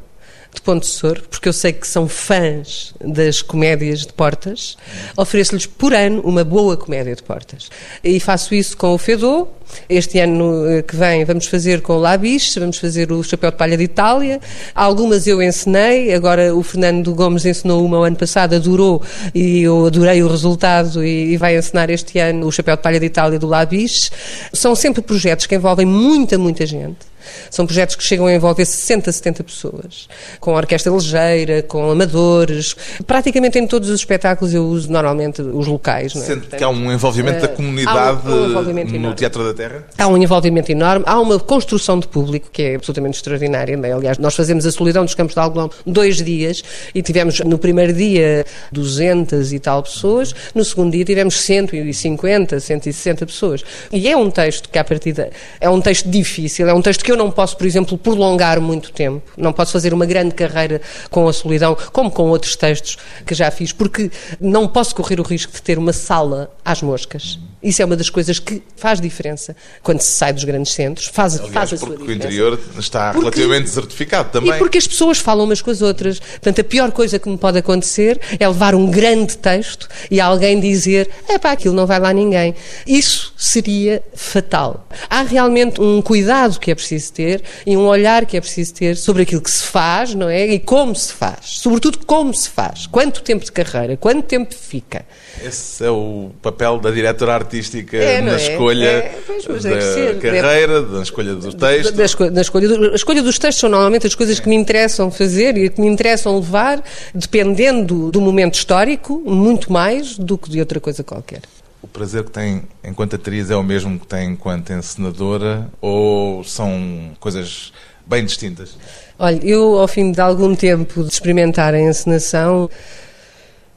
de 0.53 0.61
Ponte 0.61 0.85
Sor, 0.85 1.21
porque 1.29 1.49
eu 1.49 1.53
sei 1.53 1.73
que 1.73 1.87
são 1.87 2.07
fãs 2.07 2.93
das 3.03 3.41
comédias 3.41 4.01
de 4.01 4.13
portas, 4.13 4.77
ofereço-lhes 5.17 5.65
por 5.65 5.93
ano 5.93 6.21
uma 6.21 6.43
boa 6.43 6.77
comédia 6.77 7.15
de 7.15 7.23
portas. 7.23 7.69
E 8.03 8.19
faço 8.19 8.53
isso 8.53 8.77
com 8.77 8.93
o 8.93 8.97
Fedô. 8.97 9.47
Este 9.89 10.19
ano 10.19 10.69
eh, 10.69 10.81
que 10.83 10.95
vem 10.95 11.25
vamos 11.25 11.47
fazer 11.47 11.81
com 11.81 11.93
o 11.93 11.99
Labis, 11.99 12.53
vamos 12.55 12.77
fazer 12.77 13.11
o 13.11 13.23
Chapéu 13.23 13.49
de 13.49 13.57
Palha 13.57 13.75
de 13.75 13.83
Itália. 13.83 14.39
Algumas 14.75 15.25
eu 15.25 15.41
encenei, 15.41 16.13
agora 16.13 16.53
o 16.55 16.61
Fernando 16.61 17.13
Gomes 17.15 17.45
ensinou 17.45 17.83
uma 17.83 17.99
o 17.99 18.03
ano 18.03 18.15
passado, 18.15 18.53
adorou 18.55 19.01
e 19.33 19.63
eu 19.63 19.87
adorei 19.87 20.21
o 20.21 20.27
resultado 20.27 21.03
e, 21.03 21.33
e 21.33 21.37
vai 21.37 21.57
encenar 21.57 21.89
este 21.89 22.19
ano 22.19 22.45
o 22.45 22.51
Chapéu 22.51 22.75
de 22.75 22.83
Palha 22.83 22.99
de 22.99 23.05
Itália 23.07 23.39
do 23.39 23.47
Labis. 23.47 24.11
São 24.51 24.75
sempre 24.75 25.01
projetos 25.01 25.47
que 25.47 25.55
envolvem 25.55 25.85
muita, 25.85 26.37
muita 26.37 26.65
gente. 26.65 27.12
São 27.49 27.65
projetos 27.65 27.95
que 27.95 28.03
chegam 28.03 28.25
a 28.27 28.33
envolver 28.33 28.65
60, 28.65 29.11
70 29.11 29.43
pessoas, 29.43 30.07
com 30.39 30.53
orquestra 30.53 30.91
ligeira, 30.91 31.61
com 31.63 31.89
amadores. 31.91 32.75
Praticamente 33.05 33.57
em 33.59 33.67
todos 33.67 33.89
os 33.89 33.99
espetáculos 33.99 34.53
eu 34.53 34.65
uso 34.65 34.91
normalmente 34.91 35.41
os 35.41 35.67
locais. 35.67 36.13
Não 36.15 36.21
é? 36.21 36.25
Sente 36.25 36.47
que 36.47 36.63
há 36.63 36.69
um 36.69 36.91
envolvimento 36.91 37.39
da 37.39 37.45
eh, 37.45 37.55
comunidade 37.55 38.27
um- 38.27 38.31
um 38.43 38.49
envolvimento 38.49 38.89
no 38.91 38.95
enorme. 38.97 39.15
Teatro 39.15 39.43
da 39.43 39.53
Terra? 39.53 39.83
Há 39.97 40.07
um 40.07 40.17
envolvimento 40.17 40.71
enorme, 40.71 41.03
há 41.07 41.19
uma 41.19 41.39
construção 41.39 41.99
de 41.99 42.07
público 42.07 42.49
que 42.51 42.61
é 42.61 42.75
absolutamente 42.75 43.17
extraordinária. 43.17 43.79
é? 43.81 43.91
Aliás, 43.93 44.17
nós 44.17 44.35
fazemos 44.35 44.65
a 44.65 44.71
Solidão 44.71 45.05
dos 45.05 45.15
Campos 45.15 45.33
de 45.35 45.39
Algodão 45.39 45.69
dois 45.85 46.17
dias 46.17 46.63
e 46.93 47.01
tivemos 47.01 47.39
no 47.41 47.57
primeiro 47.57 47.93
dia 47.93 48.45
200 48.71 49.53
e 49.53 49.59
tal 49.59 49.83
pessoas, 49.83 50.33
no 50.53 50.63
segundo 50.65 50.91
dia 50.91 51.05
tivemos 51.05 51.39
150, 51.41 52.59
160 52.59 53.25
pessoas. 53.25 53.63
E 53.91 54.07
é 54.09 54.17
um 54.17 54.29
texto 54.29 54.69
que, 54.69 54.77
à 54.77 54.83
partida, 54.83 55.29
é 55.59 55.69
um 55.69 55.79
texto 55.81 56.09
difícil, 56.09 56.67
é 56.67 56.73
um 56.73 56.81
texto 56.81 57.03
que 57.03 57.11
eu 57.13 57.17
não 57.17 57.31
posso, 57.31 57.55
por 57.57 57.65
exemplo, 57.65 57.97
prolongar 57.97 58.59
muito 58.59 58.91
tempo, 58.91 59.21
não 59.37 59.53
posso 59.53 59.71
fazer 59.71 59.93
uma 59.93 60.05
grande 60.05 60.33
carreira 60.33 60.81
com 61.09 61.27
a 61.27 61.33
Solidão, 61.33 61.77
como 61.91 62.11
com 62.11 62.29
outros 62.29 62.55
textos 62.55 62.97
que 63.25 63.33
já 63.33 63.49
fiz, 63.51 63.71
porque 63.71 64.11
não 64.39 64.67
posso 64.67 64.95
correr 64.95 65.19
o 65.19 65.23
risco 65.23 65.51
de 65.51 65.61
ter 65.61 65.77
uma 65.77 65.93
sala 65.93 66.51
às 66.63 66.81
moscas. 66.81 67.39
Isso 67.63 67.81
é 67.81 67.85
uma 67.85 67.95
das 67.95 68.09
coisas 68.09 68.39
que 68.39 68.61
faz 68.75 68.99
diferença 68.99 69.55
quando 69.81 70.01
se 70.01 70.11
sai 70.11 70.33
dos 70.33 70.43
grandes 70.43 70.73
centros, 70.73 71.07
faz, 71.07 71.35
Aliás, 71.35 71.53
faz 71.53 71.73
a 71.73 71.77
sua 71.77 71.87
porque 71.87 72.03
o 72.03 72.05
diferença. 72.07 72.27
interior 72.27 72.59
está 72.77 73.05
Porque- 73.13 73.19
relativamente 73.19 73.63
desertificado 73.65 74.29
também. 74.31 74.51
E 74.53 74.57
porque 74.57 74.77
as 74.77 74.85
pessoas 74.87 75.17
falam 75.19 75.45
umas 75.45 75.61
com 75.61 75.71
as 75.71 75.81
outras. 75.81 76.19
Portanto, 76.19 76.59
a 76.61 76.63
pior 76.63 76.91
coisa 76.91 77.17
que 77.17 77.29
me 77.29 77.37
pode 77.37 77.57
acontecer 77.57 78.19
é 78.39 78.47
levar 78.47 78.75
um 78.75 78.89
grande 78.91 79.37
texto 79.37 79.87
e 80.11 80.19
alguém 80.19 80.59
dizer: 80.59 81.09
é 81.27 81.37
pá, 81.39 81.51
aquilo 81.53 81.73
não 81.73 81.87
vai 81.87 81.99
lá 81.99 82.11
ninguém. 82.13 82.53
Isso 82.85 83.33
seria 83.37 84.03
fatal. 84.13 84.87
Há 85.09 85.21
realmente 85.23 85.79
um 85.81 86.01
cuidado 86.01 86.59
que 86.59 86.69
é 86.71 86.75
preciso 86.75 87.13
ter 87.13 87.43
e 87.65 87.77
um 87.77 87.85
olhar 87.87 88.25
que 88.25 88.35
é 88.35 88.41
preciso 88.41 88.73
ter 88.73 88.97
sobre 88.97 89.23
aquilo 89.23 89.41
que 89.41 89.51
se 89.51 89.63
faz, 89.63 90.13
não 90.13 90.27
é? 90.29 90.47
E 90.47 90.59
como 90.59 90.95
se 90.95 91.13
faz. 91.13 91.37
Sobretudo, 91.59 91.99
como 92.05 92.33
se 92.33 92.49
faz. 92.49 92.87
Quanto 92.87 93.21
tempo 93.21 93.45
de 93.45 93.51
carreira, 93.51 93.95
quanto 93.97 94.23
tempo 94.25 94.53
fica. 94.53 95.05
Esse 95.41 95.83
é 95.85 95.89
o 95.89 96.31
papel 96.41 96.79
da 96.79 96.91
diretora 96.91 97.33
artística 97.33 97.97
É, 97.97 98.21
na 98.21 98.33
é? 98.33 98.35
escolha 98.35 98.85
É, 98.87 99.19
pois, 99.25 99.45
mas 99.47 99.63
da 99.63 99.81
ser, 99.81 100.19
carreira, 100.19 100.81
da 100.81 101.01
escolha 101.01 101.35
do 101.35 101.53
texto. 101.53 101.91
Da, 101.93 102.29
da 102.29 102.41
escolha, 102.41 102.67
do- 102.67 102.91
a 102.91 102.95
escolha 102.95 103.21
dos 103.23 103.39
textos 103.39 103.59
são 103.61 103.69
normalmente 103.69 104.05
as 104.05 104.13
coisas 104.15 104.39
que 104.39 104.47
me 104.47 104.55
interessam 104.55 105.09
fazer 105.09 105.57
e 105.57 105.69
que 105.69 105.81
me 105.81 105.87
interessam 105.87 106.35
levar, 106.35 106.83
dependendo 107.13 108.11
do 108.11 108.21
momento 108.21 108.55
histórico, 108.55 109.21
muito 109.25 109.71
mais 109.71 110.17
do 110.17 110.37
que 110.37 110.49
de 110.49 110.59
outra 110.59 110.79
coisa 110.79 111.03
qualquer. 111.03 111.41
O 111.81 111.87
prazer 111.87 112.23
que 112.23 112.31
tem 112.31 112.63
enquanto 112.83 113.15
atriz 113.15 113.49
é 113.49 113.55
o 113.55 113.63
mesmo 113.63 113.99
que 113.99 114.07
tem 114.07 114.29
enquanto 114.31 114.71
encenadora 114.71 115.67
ou 115.81 116.43
são 116.43 117.11
coisas 117.19 117.73
bem 118.05 118.23
distintas? 118.23 118.77
Olha, 119.19 119.39
eu, 119.43 119.77
ao 119.79 119.87
fim 119.87 120.11
de 120.11 120.21
algum 120.21 120.55
tempo 120.55 121.03
de 121.03 121.11
experimentar 121.11 121.73
a 121.73 121.79
encenação, 121.79 122.69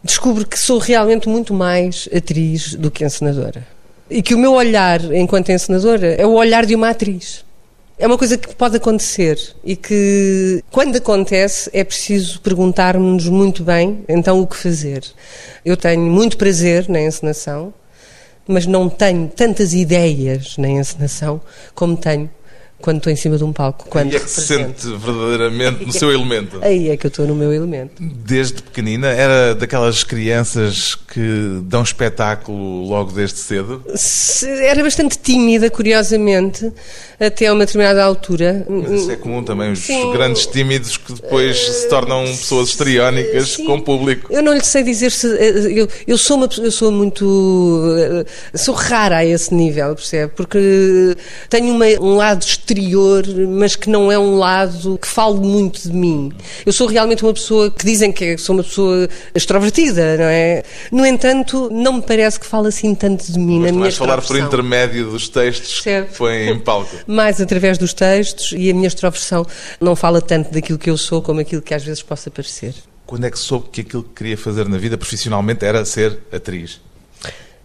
descubro 0.06 0.46
que 0.46 0.58
sou 0.58 0.78
realmente 0.78 1.28
muito 1.28 1.52
mais 1.52 2.08
atriz 2.14 2.74
do 2.74 2.90
que 2.90 3.04
encenadora. 3.04 3.66
E 4.08 4.22
que 4.22 4.34
o 4.34 4.38
meu 4.38 4.52
olhar 4.52 5.02
enquanto 5.12 5.50
encenadora 5.50 6.14
é 6.14 6.24
o 6.24 6.32
olhar 6.32 6.64
de 6.64 6.74
uma 6.74 6.90
atriz. 6.90 7.44
É 7.98 8.06
uma 8.06 8.18
coisa 8.18 8.36
que 8.36 8.54
pode 8.54 8.76
acontecer 8.76 9.38
e 9.64 9.74
que, 9.74 10.62
quando 10.70 10.96
acontece, 10.96 11.70
é 11.72 11.82
preciso 11.82 12.40
perguntarmos 12.42 13.26
muito 13.26 13.64
bem 13.64 14.04
então 14.06 14.40
o 14.40 14.46
que 14.46 14.56
fazer. 14.56 15.02
Eu 15.64 15.76
tenho 15.76 16.02
muito 16.02 16.36
prazer 16.36 16.88
na 16.90 17.00
encenação, 17.00 17.72
mas 18.46 18.66
não 18.66 18.88
tenho 18.88 19.28
tantas 19.34 19.72
ideias 19.72 20.56
na 20.58 20.68
encenação 20.68 21.40
como 21.74 21.96
tenho 21.96 22.30
quando 22.80 22.98
estou 22.98 23.12
em 23.12 23.16
cima 23.16 23.36
de 23.36 23.44
um 23.44 23.52
palco. 23.52 23.88
Quando 23.88 24.12
e 24.12 24.16
é 24.16 24.20
que 24.20 24.30
se 24.30 24.42
sente 24.42 24.86
verdadeiramente 24.86 25.84
no 25.84 25.92
seu 25.92 26.12
elemento. 26.12 26.58
Aí 26.62 26.90
é 26.90 26.96
que 26.96 27.06
eu 27.06 27.08
estou 27.08 27.26
no 27.26 27.34
meu 27.34 27.52
elemento. 27.52 27.94
Desde 28.00 28.62
pequenina, 28.62 29.08
era 29.08 29.54
daquelas 29.54 30.04
crianças 30.04 30.94
que 30.94 31.60
dão 31.62 31.82
espetáculo 31.82 32.86
logo 32.86 33.12
desde 33.12 33.38
cedo? 33.38 33.82
Era 34.62 34.82
bastante 34.82 35.18
tímida, 35.18 35.70
curiosamente, 35.70 36.70
até 37.18 37.46
a 37.46 37.52
uma 37.52 37.64
determinada 37.64 38.04
altura. 38.04 38.66
Mas 38.68 38.90
isso 38.90 39.10
é 39.10 39.16
comum 39.16 39.42
também, 39.42 39.72
os 39.72 39.78
Sim. 39.78 40.12
grandes 40.12 40.46
tímidos 40.46 40.96
que 40.96 41.14
depois 41.14 41.58
se 41.58 41.88
tornam 41.88 42.24
pessoas 42.24 42.68
histriónicas 42.68 43.48
Sim. 43.52 43.64
com 43.64 43.76
o 43.76 43.82
público. 43.82 44.32
Eu 44.32 44.42
não 44.42 44.52
lhe 44.52 44.64
sei 44.64 44.82
dizer 44.82 45.10
se. 45.10 45.26
Eu, 45.26 45.88
eu, 46.06 46.18
sou, 46.18 46.36
uma, 46.36 46.48
eu 46.58 46.70
sou 46.70 46.92
muito. 46.92 47.24
Sou 48.54 48.74
rara 48.74 49.18
a 49.18 49.24
esse 49.24 49.54
nível, 49.54 49.94
percebe? 49.94 50.32
Porque 50.36 51.16
tenho 51.48 51.74
uma, 51.74 51.86
um 52.00 52.16
lado 52.16 52.44
exterior, 52.66 53.24
mas 53.48 53.76
que 53.76 53.88
não 53.88 54.10
é 54.10 54.18
um 54.18 54.36
lado 54.36 54.98
que 54.98 55.06
fale 55.06 55.38
muito 55.38 55.82
de 55.82 55.92
mim. 55.92 56.32
Eu 56.64 56.72
sou 56.72 56.88
realmente 56.88 57.22
uma 57.22 57.32
pessoa 57.32 57.70
que 57.70 57.84
dizem 57.84 58.12
que 58.12 58.36
sou 58.36 58.56
uma 58.56 58.64
pessoa 58.64 59.08
extrovertida, 59.34 60.16
não 60.16 60.24
é? 60.24 60.64
No 60.90 61.06
entanto, 61.06 61.70
não 61.70 61.94
me 61.94 62.02
parece 62.02 62.40
que 62.40 62.46
fale 62.46 62.68
assim 62.68 62.94
tanto 62.94 63.30
de 63.30 63.38
mim 63.38 63.60
mas 63.60 63.72
na 63.72 63.78
minha 63.78 63.92
falar 63.92 64.20
por 64.20 64.36
intermédio 64.36 65.10
dos 65.10 65.28
textos 65.28 65.80
Percebe? 65.80 66.08
que 66.12 66.50
em 66.50 66.58
palco. 66.58 66.90
Mais 67.06 67.40
através 67.40 67.78
dos 67.78 67.94
textos 67.94 68.52
e 68.56 68.70
a 68.70 68.74
minha 68.74 68.88
extroversão 68.88 69.46
não 69.80 69.94
fala 69.94 70.20
tanto 70.20 70.52
daquilo 70.52 70.78
que 70.78 70.90
eu 70.90 70.96
sou 70.96 71.22
como 71.22 71.40
aquilo 71.40 71.62
que 71.62 71.72
às 71.72 71.84
vezes 71.84 72.02
possa 72.02 72.30
parecer. 72.30 72.74
Quando 73.06 73.24
é 73.24 73.30
que 73.30 73.38
soube 73.38 73.68
que 73.70 73.82
aquilo 73.82 74.02
que 74.02 74.14
queria 74.14 74.36
fazer 74.36 74.68
na 74.68 74.78
vida 74.78 74.98
profissionalmente 74.98 75.64
era 75.64 75.84
ser 75.84 76.18
atriz? 76.32 76.80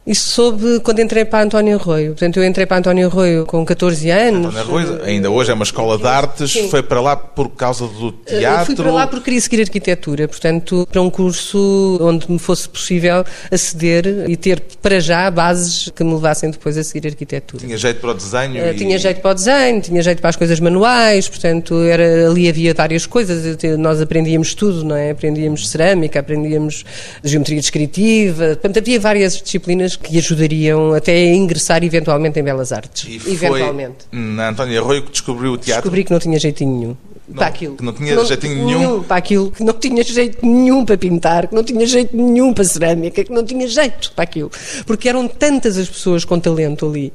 Isso 0.05 0.29
soube 0.29 0.79
quando 0.79 0.99
entrei 0.99 1.23
para 1.23 1.43
António 1.43 1.77
Arroio. 1.77 2.13
Portanto, 2.13 2.37
eu 2.37 2.43
entrei 2.43 2.65
para 2.65 2.77
António 2.77 3.07
Arroio 3.07 3.45
com 3.45 3.63
14 3.63 4.09
anos. 4.09 4.47
António 4.47 4.61
Arroio, 4.61 5.03
ainda 5.03 5.29
hoje 5.29 5.51
é 5.51 5.53
uma 5.53 5.63
escola 5.63 5.95
de 5.95 6.07
artes, 6.07 6.51
Sim. 6.51 6.69
foi 6.69 6.81
para 6.81 6.99
lá 6.99 7.15
por 7.15 7.49
causa 7.49 7.85
do 7.85 8.11
teatro? 8.11 8.65
Fui 8.65 8.75
para 8.75 8.91
lá 8.91 9.05
porque 9.05 9.25
queria 9.25 9.41
seguir 9.41 9.61
arquitetura, 9.61 10.27
portanto, 10.27 10.87
para 10.91 11.01
um 11.03 11.09
curso 11.09 11.99
onde 12.01 12.31
me 12.31 12.39
fosse 12.39 12.67
possível 12.67 13.23
aceder 13.51 14.25
e 14.27 14.35
ter 14.35 14.59
para 14.81 14.99
já 14.99 15.29
bases 15.29 15.89
que 15.95 16.03
me 16.03 16.15
levassem 16.15 16.49
depois 16.49 16.75
a 16.79 16.83
seguir 16.83 17.07
arquitetura. 17.07 17.63
Tinha 17.63 17.77
jeito 17.77 18.01
para 18.01 18.09
o 18.09 18.13
desenho? 18.15 18.63
Uh, 18.63 18.69
e... 18.69 18.73
Tinha 18.73 18.97
jeito 18.97 19.21
para 19.21 19.31
o 19.31 19.33
desenho, 19.35 19.81
tinha 19.81 20.01
jeito 20.01 20.19
para 20.19 20.31
as 20.31 20.35
coisas 20.35 20.59
manuais, 20.59 21.29
portanto, 21.29 21.79
era, 21.83 22.27
ali 22.27 22.49
havia 22.49 22.73
várias 22.73 23.05
coisas, 23.05 23.55
nós 23.77 24.01
aprendíamos 24.01 24.55
tudo, 24.55 24.83
não 24.83 24.95
é? 24.95 25.11
Aprendíamos 25.11 25.69
cerâmica, 25.69 26.19
aprendíamos 26.19 26.83
geometria 27.23 27.59
descritiva, 27.59 28.47
portanto, 28.47 28.79
havia 28.79 28.99
várias 28.99 29.39
disciplinas 29.39 29.90
que 29.95 30.17
ajudariam 30.17 30.93
até 30.93 31.13
a 31.13 31.35
ingressar 31.35 31.83
eventualmente 31.83 32.39
em 32.39 32.43
Belas 32.43 32.71
Artes. 32.71 33.07
E 33.07 33.31
eventualmente. 33.31 34.05
na 34.11 34.49
Antónia 34.49 34.79
Arroio 34.79 35.03
que 35.03 35.11
descobriu 35.11 35.53
o 35.53 35.57
teatro? 35.57 35.83
Descobri 35.83 36.03
que 36.03 36.11
não 36.11 36.19
tinha 36.19 36.39
jeitinho 36.39 36.77
nenhum 36.77 36.95
não, 37.31 37.37
para 37.37 37.47
aquilo. 37.47 37.75
Que 37.75 37.83
não 37.83 37.93
tinha 37.93 38.15
não, 38.15 38.25
jeitinho 38.25 38.55
nenhum. 38.55 38.79
nenhum. 38.79 39.03
Para 39.03 39.17
aquilo, 39.17 39.51
que 39.51 39.63
não 39.63 39.73
tinha 39.73 40.03
jeito 40.03 40.45
nenhum 40.45 40.85
para 40.85 40.97
pintar, 40.97 41.47
que 41.47 41.55
não 41.55 41.63
tinha 41.63 41.85
jeito 41.85 42.15
nenhum 42.15 42.53
para 42.53 42.63
cerâmica, 42.63 43.23
que 43.23 43.31
não 43.31 43.43
tinha 43.43 43.67
jeito 43.67 44.11
para 44.13 44.23
aquilo. 44.23 44.51
Porque 44.85 45.09
eram 45.09 45.27
tantas 45.27 45.77
as 45.77 45.89
pessoas 45.89 46.25
com 46.25 46.39
talento 46.39 46.87
ali, 46.87 47.13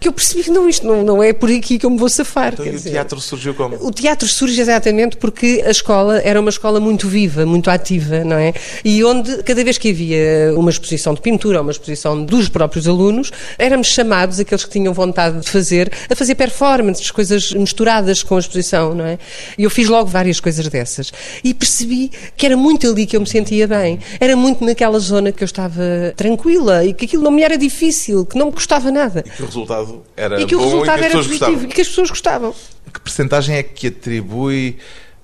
que 0.00 0.08
eu 0.08 0.12
percebi 0.12 0.44
que 0.44 0.50
não, 0.50 0.68
isto 0.68 0.86
não, 0.86 1.02
não 1.02 1.22
é 1.22 1.32
por 1.32 1.50
aqui 1.50 1.78
que 1.78 1.86
eu 1.86 1.90
me 1.90 1.98
vou 1.98 2.08
safar. 2.08 2.52
Então, 2.54 2.66
e 2.66 2.76
o 2.76 2.80
teatro 2.80 3.20
surgiu 3.20 3.54
como? 3.54 3.76
O 3.80 3.90
teatro 3.90 4.26
surge 4.28 4.60
exatamente 4.60 5.16
porque 5.16 5.62
a 5.66 5.70
escola 5.70 6.20
era 6.20 6.40
uma 6.40 6.50
escola 6.50 6.80
muito 6.80 7.08
viva, 7.08 7.44
muito 7.46 7.70
ativa, 7.70 8.24
não 8.24 8.36
é? 8.36 8.52
E 8.84 9.02
onde, 9.04 9.42
cada 9.42 9.62
vez 9.64 9.78
que 9.78 9.90
havia 9.90 10.54
uma 10.56 10.70
exposição 10.70 11.14
de 11.14 11.20
pintura, 11.20 11.60
uma 11.60 11.70
exposição 11.70 12.24
dos 12.24 12.48
próprios 12.48 12.86
alunos, 12.86 13.30
éramos 13.58 13.88
chamados, 13.88 14.40
aqueles 14.40 14.64
que 14.64 14.70
tinham 14.70 14.92
vontade 14.92 15.40
de 15.40 15.48
fazer, 15.48 15.92
a 16.08 16.14
fazer 16.14 16.34
performances, 16.34 17.10
coisas 17.10 17.52
misturadas 17.52 18.22
com 18.22 18.36
a 18.36 18.38
exposição, 18.38 18.94
não 18.94 19.04
é? 19.04 19.18
E 19.58 19.64
eu 19.64 19.70
fiz 19.70 19.88
logo 19.88 20.08
várias 20.08 20.38
coisas 20.38 20.68
dessas. 20.68 21.12
E 21.42 21.52
percebi 21.52 22.12
que 22.36 22.46
era 22.46 22.56
muito 22.56 22.88
ali 22.88 23.04
que 23.04 23.16
eu 23.16 23.20
me 23.20 23.26
sentia 23.26 23.66
bem. 23.66 23.98
Era 24.20 24.36
muito 24.36 24.64
naquela 24.64 24.98
zona 25.00 25.32
que 25.32 25.42
eu 25.42 25.46
estava 25.46 26.14
tranquila 26.16 26.84
e 26.84 26.94
que 26.94 27.06
aquilo 27.06 27.24
não 27.24 27.32
me 27.32 27.42
era 27.42 27.58
difícil, 27.58 28.24
que 28.24 28.38
não 28.38 28.46
me 28.46 28.52
custava 28.52 28.90
nada. 28.92 29.24
E 29.26 29.30
que 29.30 29.42
o 29.42 29.46
resultado 29.46 30.02
era 30.16 30.40
e 30.40 30.46
que 30.46 30.54
o 30.54 30.60
resultado 30.60 30.96
e 30.96 31.00
que 31.00 31.04
era 31.06 31.14
positivo 31.14 31.38
gostavam. 31.38 31.64
e 31.64 31.66
que 31.74 31.80
as 31.80 31.88
pessoas 31.88 32.08
gostavam. 32.10 32.54
Que 32.94 33.00
percentagem 33.00 33.56
é 33.56 33.62
que 33.64 33.88
atribui 33.88 34.78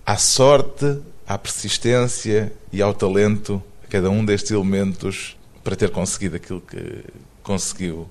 à 0.05 0.16
sorte, 0.16 0.99
à 1.27 1.38
persistência 1.38 2.53
e 2.73 2.83
ao 2.83 2.92
talento 2.92 3.62
a 3.85 3.87
cada 3.87 4.11
um 4.11 4.25
destes 4.25 4.51
elementos 4.51 5.37
para 5.62 5.77
ter 5.77 5.90
conseguido 5.90 6.37
aquilo 6.37 6.61
que 6.61 7.05
conseguiu? 7.42 8.09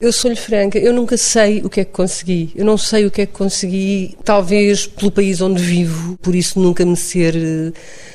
Eu 0.00 0.12
sou-lhe 0.12 0.36
franca, 0.36 0.78
eu 0.78 0.92
nunca 0.92 1.16
sei 1.16 1.60
o 1.60 1.68
que 1.68 1.80
é 1.80 1.84
que 1.84 1.90
consegui. 1.90 2.52
Eu 2.54 2.64
não 2.64 2.78
sei 2.78 3.04
o 3.04 3.10
que 3.10 3.22
é 3.22 3.26
que 3.26 3.32
consegui, 3.32 4.16
talvez 4.22 4.86
pelo 4.86 5.10
país 5.10 5.40
onde 5.40 5.60
vivo, 5.60 6.16
por 6.22 6.36
isso 6.36 6.60
nunca 6.60 6.86
me 6.86 6.96
ser 6.96 7.34
eh, 7.34 7.72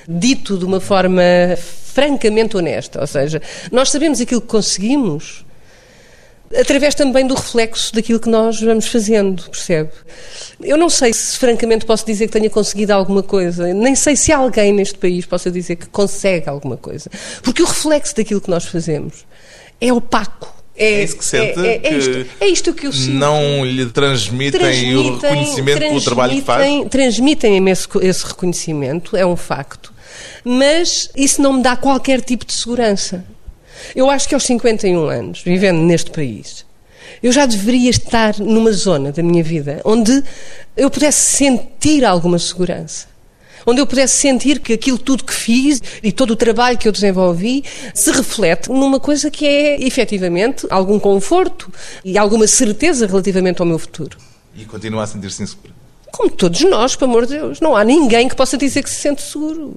dito 0.07 0.57
de 0.57 0.63
uma 0.63 0.79
forma 0.79 1.21
francamente 1.57 2.55
honesta. 2.55 3.01
Ou 3.01 3.07
seja, 3.07 3.41
nós 3.69 3.91
sabemos 3.91 4.21
aquilo 4.21 4.39
que 4.39 4.47
conseguimos 4.47 5.43
através 6.57 6.95
também 6.95 7.27
do 7.27 7.33
reflexo 7.33 7.93
daquilo 7.93 8.19
que 8.21 8.29
nós 8.29 8.61
vamos 8.61 8.87
fazendo, 8.87 9.43
percebe? 9.49 9.91
Eu 10.61 10.77
não 10.77 10.89
sei 10.89 11.11
se 11.11 11.37
francamente 11.37 11.85
posso 11.85 12.05
dizer 12.05 12.27
que 12.27 12.31
tenha 12.31 12.49
conseguido 12.49 12.93
alguma 12.93 13.23
coisa, 13.23 13.73
nem 13.73 13.93
sei 13.93 14.15
se 14.15 14.31
alguém 14.31 14.71
neste 14.71 14.97
país 14.97 15.25
possa 15.25 15.51
dizer 15.51 15.75
que 15.75 15.89
consegue 15.89 16.47
alguma 16.47 16.77
coisa, 16.77 17.09
porque 17.41 17.61
o 17.61 17.65
reflexo 17.65 18.15
daquilo 18.15 18.39
que 18.39 18.49
nós 18.49 18.63
fazemos 18.63 19.25
é 19.81 19.91
opaco 19.91 20.52
é, 20.75 20.85
é, 20.85 21.03
isso 21.03 21.17
que 21.17 21.25
sente? 21.25 21.59
É, 21.59 21.67
é, 21.67 21.81
é, 21.83 21.97
isto, 21.97 22.25
é 22.39 22.47
isto 22.47 22.73
que 22.73 22.87
eu 22.87 22.91
sinto. 22.91 23.13
Não 23.13 23.63
lhe 23.63 23.85
transmitem, 23.85 24.59
transmitem 24.59 24.95
o 24.95 25.15
reconhecimento 25.17 25.79
pelo 25.79 26.01
trabalho 26.01 26.35
que 26.35 26.41
faz? 26.41 26.89
Transmitem 26.89 27.69
esse, 27.69 27.87
esse 28.01 28.25
reconhecimento, 28.25 29.15
é 29.15 29.25
um 29.25 29.35
facto, 29.35 29.93
mas 30.43 31.09
isso 31.15 31.41
não 31.41 31.53
me 31.53 31.63
dá 31.63 31.75
qualquer 31.75 32.21
tipo 32.21 32.45
de 32.45 32.53
segurança. 32.53 33.23
Eu 33.95 34.09
acho 34.09 34.27
que 34.27 34.33
aos 34.33 34.43
51 34.45 35.05
anos, 35.07 35.41
vivendo 35.43 35.79
neste 35.79 36.09
país, 36.09 36.65
eu 37.21 37.31
já 37.31 37.45
deveria 37.45 37.89
estar 37.89 38.39
numa 38.39 38.71
zona 38.71 39.11
da 39.11 39.21
minha 39.21 39.43
vida 39.43 39.81
onde 39.85 40.23
eu 40.75 40.89
pudesse 40.89 41.37
sentir 41.37 42.03
alguma 42.03 42.39
segurança 42.39 43.12
onde 43.65 43.81
eu 43.81 43.87
pudesse 43.87 44.15
sentir 44.15 44.59
que 44.59 44.73
aquilo 44.73 44.97
tudo 44.97 45.23
que 45.23 45.33
fiz 45.33 45.81
e 46.01 46.11
todo 46.11 46.31
o 46.31 46.35
trabalho 46.35 46.77
que 46.77 46.87
eu 46.87 46.91
desenvolvi 46.91 47.63
se 47.93 48.11
reflete 48.11 48.69
numa 48.69 48.99
coisa 48.99 49.29
que 49.29 49.45
é 49.45 49.81
efetivamente 49.83 50.65
algum 50.69 50.99
conforto 50.99 51.71
e 52.03 52.17
alguma 52.17 52.47
certeza 52.47 53.07
relativamente 53.07 53.61
ao 53.61 53.65
meu 53.65 53.79
futuro. 53.79 54.17
E 54.55 54.65
continua 54.65 55.03
a 55.03 55.07
sentir-se 55.07 55.41
inseguro? 55.41 55.73
Como 56.11 56.29
todos 56.29 56.61
nós, 56.61 56.95
pelo 56.95 57.09
amor 57.09 57.25
de 57.25 57.33
Deus. 57.33 57.59
Não 57.59 57.75
há 57.75 57.83
ninguém 57.83 58.29
que 58.29 58.35
possa 58.35 58.55
dizer 58.55 58.83
que 58.83 58.89
se 58.89 58.97
sente 58.97 59.21
seguro. 59.21 59.75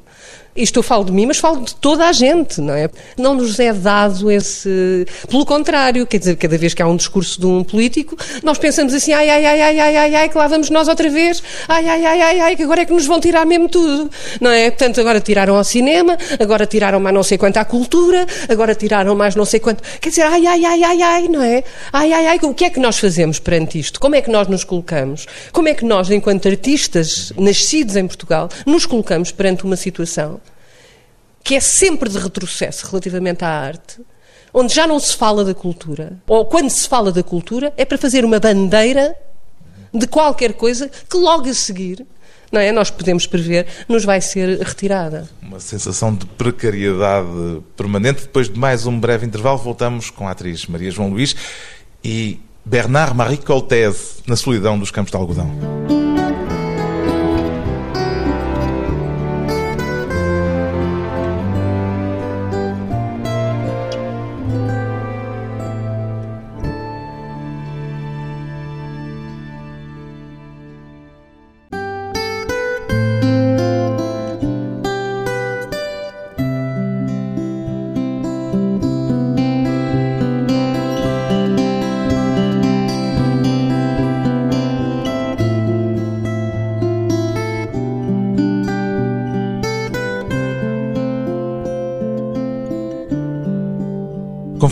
Isto 0.56 0.78
eu 0.78 0.82
falo 0.82 1.04
de 1.04 1.12
mim, 1.12 1.26
mas 1.26 1.38
falo 1.38 1.62
de 1.62 1.74
toda 1.74 2.06
a 2.06 2.12
gente, 2.12 2.60
não 2.60 2.74
é? 2.74 2.88
Não 3.16 3.34
nos 3.34 3.58
é 3.60 3.72
dado 3.72 4.30
esse. 4.30 5.06
Pelo 5.28 5.44
contrário, 5.44 6.06
quer 6.06 6.18
dizer, 6.18 6.36
cada 6.36 6.56
vez 6.56 6.72
que 6.72 6.82
há 6.82 6.86
um 6.86 6.96
discurso 6.96 7.38
de 7.38 7.46
um 7.46 7.62
político, 7.62 8.16
nós 8.42 8.56
pensamos 8.58 8.94
assim, 8.94 9.12
ai, 9.12 9.28
ai, 9.28 9.44
ai, 9.44 9.62
ai, 9.62 9.80
ai, 9.80 9.96
ai, 9.96 10.14
ai, 10.14 10.28
que 10.28 10.38
lá 10.38 10.46
vamos 10.48 10.70
nós 10.70 10.88
outra 10.88 11.10
vez, 11.10 11.42
ai, 11.68 11.86
ai, 11.88 12.04
ai, 12.04 12.20
ai, 12.22 12.40
ai, 12.40 12.56
que 12.56 12.62
agora 12.62 12.82
é 12.82 12.84
que 12.84 12.92
nos 12.92 13.06
vão 13.06 13.20
tirar 13.20 13.44
mesmo 13.44 13.68
tudo, 13.68 14.10
não 14.40 14.50
é? 14.50 14.70
Portanto, 14.70 15.00
agora 15.00 15.20
tiraram 15.20 15.56
ao 15.56 15.64
cinema, 15.64 16.16
agora 16.40 16.66
tiraram 16.66 16.98
mais 17.00 17.14
não 17.14 17.22
sei 17.22 17.36
quanto 17.36 17.58
à 17.58 17.64
cultura, 17.64 18.26
agora 18.48 18.74
tiraram 18.74 19.14
mais 19.14 19.36
não 19.36 19.44
sei 19.44 19.60
quanto. 19.60 19.82
Quer 20.00 20.08
dizer, 20.08 20.22
ai, 20.22 20.46
ai, 20.46 20.64
ai, 20.64 20.82
ai, 20.82 21.02
ai, 21.02 21.28
não 21.28 21.42
é? 21.42 21.62
Ai, 21.92 22.12
ai, 22.12 22.26
ai, 22.28 22.38
o 22.42 22.54
que 22.54 22.64
é 22.64 22.70
que 22.70 22.80
nós 22.80 22.98
fazemos 22.98 23.38
perante 23.38 23.78
isto? 23.78 24.00
Como 24.00 24.14
é 24.14 24.22
que 24.22 24.30
nós 24.30 24.48
nos 24.48 24.64
colocamos? 24.64 25.26
Como 25.52 25.68
é 25.68 25.74
que 25.74 25.84
nós, 25.84 26.10
enquanto 26.10 26.48
artistas 26.48 27.32
nascidos 27.36 27.96
em 27.96 28.06
Portugal, 28.06 28.48
nos 28.64 28.86
colocamos 28.86 29.30
perante 29.32 29.64
uma 29.64 29.76
situação 29.76 30.40
que 31.46 31.54
é 31.54 31.60
sempre 31.60 32.10
de 32.10 32.18
retrocesso 32.18 32.88
relativamente 32.88 33.44
à 33.44 33.48
arte, 33.48 34.00
onde 34.52 34.74
já 34.74 34.84
não 34.84 34.98
se 34.98 35.16
fala 35.16 35.44
da 35.44 35.54
cultura, 35.54 36.20
ou 36.26 36.44
quando 36.44 36.68
se 36.68 36.88
fala 36.88 37.12
da 37.12 37.22
cultura, 37.22 37.72
é 37.76 37.84
para 37.84 37.96
fazer 37.96 38.24
uma 38.24 38.40
bandeira 38.40 39.14
de 39.94 40.08
qualquer 40.08 40.54
coisa 40.54 40.90
que 41.08 41.16
logo 41.16 41.48
a 41.48 41.54
seguir, 41.54 42.04
não 42.50 42.60
é? 42.60 42.72
Nós 42.72 42.90
podemos 42.90 43.28
prever, 43.28 43.64
nos 43.88 44.04
vai 44.04 44.20
ser 44.20 44.58
retirada. 44.58 45.30
Uma 45.40 45.60
sensação 45.60 46.12
de 46.12 46.26
precariedade 46.26 47.62
permanente. 47.76 48.22
Depois 48.22 48.48
de 48.48 48.58
mais 48.58 48.84
um 48.84 48.98
breve 48.98 49.24
intervalo, 49.24 49.58
voltamos 49.58 50.10
com 50.10 50.26
a 50.26 50.32
atriz 50.32 50.66
Maria 50.66 50.90
João 50.90 51.10
Luís 51.10 51.36
e 52.02 52.40
Bernard 52.64 53.16
Marie 53.16 53.38
Coltese 53.38 54.16
na 54.26 54.34
solidão 54.34 54.76
dos 54.76 54.90
campos 54.90 55.12
de 55.12 55.16
algodão. 55.16 55.95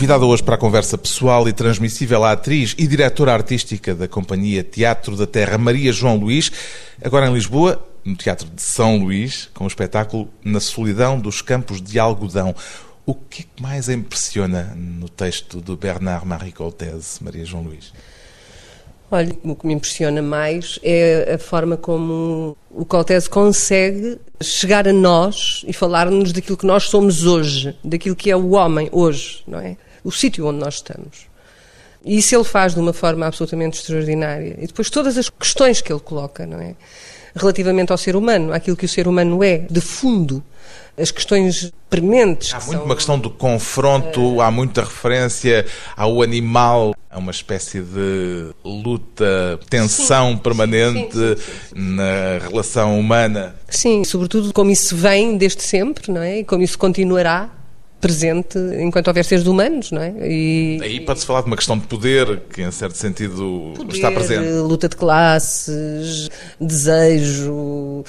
Convidada 0.05 0.25
hoje 0.27 0.43
para 0.43 0.53
a 0.53 0.57
conversa 0.59 0.99
pessoal 0.99 1.49
e 1.49 1.51
transmissível 1.51 2.23
a 2.23 2.33
atriz 2.33 2.75
e 2.77 2.85
diretora 2.85 3.33
artística 3.33 3.95
da 3.95 4.07
Companhia 4.07 4.63
Teatro 4.63 5.15
da 5.15 5.25
Terra, 5.25 5.57
Maria 5.57 5.91
João 5.91 6.15
Luís, 6.15 6.51
agora 7.03 7.27
em 7.27 7.33
Lisboa, 7.33 7.83
no 8.03 8.15
Teatro 8.15 8.47
de 8.47 8.61
São 8.61 8.99
Luís, 8.99 9.49
com 9.51 9.63
o 9.63 9.67
espetáculo 9.67 10.29
Na 10.43 10.59
Solidão 10.59 11.19
dos 11.19 11.41
Campos 11.41 11.81
de 11.81 11.97
Algodão. 11.97 12.53
O 13.03 13.15
que 13.15 13.47
mais 13.59 13.89
a 13.89 13.93
impressiona 13.93 14.75
no 14.77 15.09
texto 15.09 15.59
do 15.59 15.75
Bernard 15.75 16.23
Marie 16.23 16.51
Coltese, 16.51 17.23
Maria 17.23 17.43
João 17.43 17.63
Luís? 17.63 17.91
Olha, 19.09 19.35
o 19.43 19.55
que 19.55 19.65
me 19.65 19.73
impressiona 19.73 20.21
mais 20.21 20.77
é 20.83 21.33
a 21.33 21.39
forma 21.39 21.77
como 21.77 22.55
o 22.69 22.85
Coltese 22.85 23.27
consegue 23.27 24.19
chegar 24.39 24.87
a 24.87 24.93
nós 24.93 25.65
e 25.67 25.73
falar-nos 25.73 26.31
daquilo 26.31 26.57
que 26.57 26.65
nós 26.67 26.83
somos 26.83 27.25
hoje, 27.25 27.75
daquilo 27.83 28.15
que 28.15 28.29
é 28.29 28.35
o 28.35 28.51
homem 28.51 28.87
hoje, 28.91 29.41
não 29.47 29.59
é? 29.59 29.77
O 30.05 30.11
sítio 30.11 30.45
onde 30.45 30.59
nós 30.59 30.75
estamos. 30.75 31.27
E 32.05 32.19
isso 32.19 32.35
ele 32.35 32.43
faz 32.43 32.75
de 32.75 32.79
uma 32.79 32.93
forma 32.93 33.25
absolutamente 33.25 33.79
extraordinária. 33.79 34.55
E 34.59 34.67
depois 34.67 34.91
todas 34.91 35.17
as 35.17 35.27
questões 35.27 35.81
que 35.81 35.91
ele 35.91 35.99
coloca, 35.99 36.45
não 36.45 36.61
é? 36.61 36.75
Relativamente 37.35 37.91
ao 37.91 37.97
ser 37.97 38.15
humano, 38.15 38.53
aquilo 38.53 38.77
que 38.77 38.85
o 38.85 38.89
ser 38.89 39.07
humano 39.07 39.43
é, 39.43 39.57
de 39.57 39.81
fundo, 39.81 40.43
as 40.95 41.09
questões 41.09 41.73
prementes. 41.89 42.53
Há 42.53 42.59
que 42.59 42.67
muito 42.67 42.77
são... 42.77 42.85
uma 42.85 42.95
questão 42.95 43.19
do 43.19 43.31
confronto, 43.31 44.39
há 44.39 44.51
muita 44.51 44.83
referência 44.83 45.65
ao 45.97 46.21
animal, 46.21 46.95
a 47.09 47.17
uma 47.17 47.31
espécie 47.31 47.81
de 47.81 48.51
luta, 48.63 49.59
tensão 49.67 50.33
Sim, 50.33 50.37
permanente 50.37 51.17
sim, 51.17 51.35
sim, 51.35 51.73
na 51.73 52.37
relação 52.47 52.99
humana. 52.99 53.55
Sim, 53.67 54.03
sobretudo 54.03 54.53
como 54.53 54.69
isso 54.69 54.95
vem 54.95 55.37
desde 55.37 55.63
sempre, 55.63 56.11
não 56.11 56.21
é? 56.21 56.39
E 56.39 56.43
como 56.43 56.61
isso 56.61 56.77
continuará 56.77 57.49
presente 58.05 58.59
enquanto 58.79 59.07
houver 59.07 59.25
seres 59.25 59.47
humanos, 59.47 59.91
não 59.91 59.99
é? 59.99 60.13
E, 60.21 60.77
Aí 60.79 60.99
pode-se 60.99 61.25
falar 61.25 61.41
de 61.41 61.47
uma 61.47 61.55
questão 61.55 61.75
de 61.75 61.87
poder, 61.87 62.39
que 62.53 62.61
em 62.61 62.69
certo 62.69 62.95
sentido 62.95 63.73
poder, 63.75 63.95
está 63.95 64.11
presente. 64.11 64.47
luta 64.59 64.87
de 64.87 64.95
classes, 64.95 66.29
desejo, 66.61 68.03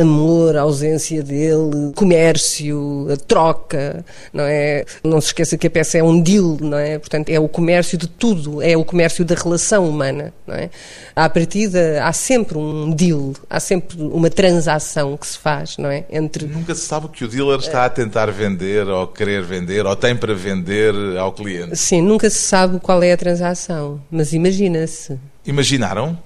amor, 0.00 0.56
ausência 0.56 1.20
dele, 1.20 1.92
comércio, 1.96 3.08
a 3.12 3.16
troca, 3.16 4.04
não 4.32 4.44
é? 4.44 4.84
Não 5.02 5.20
se 5.20 5.28
esqueça 5.28 5.58
que 5.58 5.66
a 5.66 5.70
peça 5.70 5.98
é 5.98 6.02
um 6.02 6.20
deal, 6.20 6.56
não 6.60 6.78
é? 6.78 6.96
Portanto, 7.00 7.28
é 7.28 7.40
o 7.40 7.48
comércio 7.48 7.98
de 7.98 8.06
tudo, 8.06 8.62
é 8.62 8.76
o 8.76 8.84
comércio 8.84 9.24
da 9.24 9.34
relação 9.34 9.88
humana, 9.88 10.32
não 10.46 10.54
é? 10.54 10.70
À 11.16 11.28
partida, 11.28 12.04
há 12.04 12.12
sempre 12.12 12.56
um 12.56 12.92
deal, 12.92 13.32
há 13.48 13.58
sempre 13.58 14.00
uma 14.00 14.30
transação 14.30 15.16
que 15.16 15.26
se 15.26 15.36
faz, 15.38 15.76
não 15.76 15.90
é? 15.90 16.04
Entre 16.08 16.46
Nunca 16.46 16.72
se 16.72 16.82
sabe 16.82 17.06
o 17.06 17.08
que 17.08 17.24
o 17.24 17.28
dealer 17.28 17.58
está 17.58 17.84
a 17.84 17.90
tentar 17.90 18.30
vender 18.30 18.86
ou 18.86 19.08
querer 19.08 19.39
vender 19.42 19.86
ou 19.86 19.96
tem 19.96 20.16
para 20.16 20.34
vender 20.34 20.94
ao 21.18 21.32
cliente. 21.32 21.76
Sim, 21.76 22.02
nunca 22.02 22.28
se 22.28 22.38
sabe 22.38 22.78
qual 22.80 23.02
é 23.02 23.12
a 23.12 23.16
transação, 23.16 24.00
mas 24.10 24.32
imagina-se. 24.32 25.18
Imaginaram? 25.44 26.18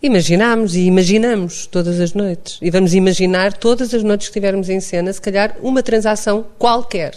Imaginámos 0.00 0.76
e 0.76 0.82
imaginamos 0.82 1.66
todas 1.66 1.98
as 1.98 2.14
noites. 2.14 2.58
E 2.62 2.70
vamos 2.70 2.94
imaginar 2.94 3.52
todas 3.52 3.92
as 3.92 4.02
noites 4.04 4.28
que 4.28 4.30
estivermos 4.30 4.68
em 4.68 4.80
cena, 4.80 5.12
se 5.12 5.20
calhar, 5.20 5.56
uma 5.60 5.82
transação 5.82 6.46
qualquer. 6.56 7.14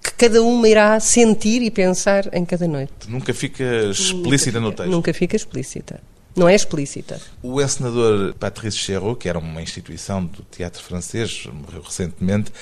Que 0.00 0.12
cada 0.12 0.40
uma 0.42 0.68
irá 0.68 1.00
sentir 1.00 1.60
e 1.60 1.70
pensar 1.70 2.32
em 2.32 2.44
cada 2.44 2.68
noite. 2.68 2.92
Nunca 3.08 3.34
fica 3.34 3.64
explícita 3.90 4.60
no 4.60 4.72
texto. 4.72 4.90
Nunca 4.90 5.12
fica 5.12 5.34
explícita. 5.34 6.00
Não 6.36 6.48
é 6.48 6.54
explícita. 6.54 7.20
O 7.42 7.60
encenador 7.60 8.32
Patrice 8.34 8.76
Chéreau, 8.76 9.16
que 9.16 9.28
era 9.28 9.40
uma 9.40 9.60
instituição 9.60 10.24
do 10.24 10.44
teatro 10.44 10.80
francês, 10.80 11.48
morreu 11.52 11.82
recentemente, 11.82 12.52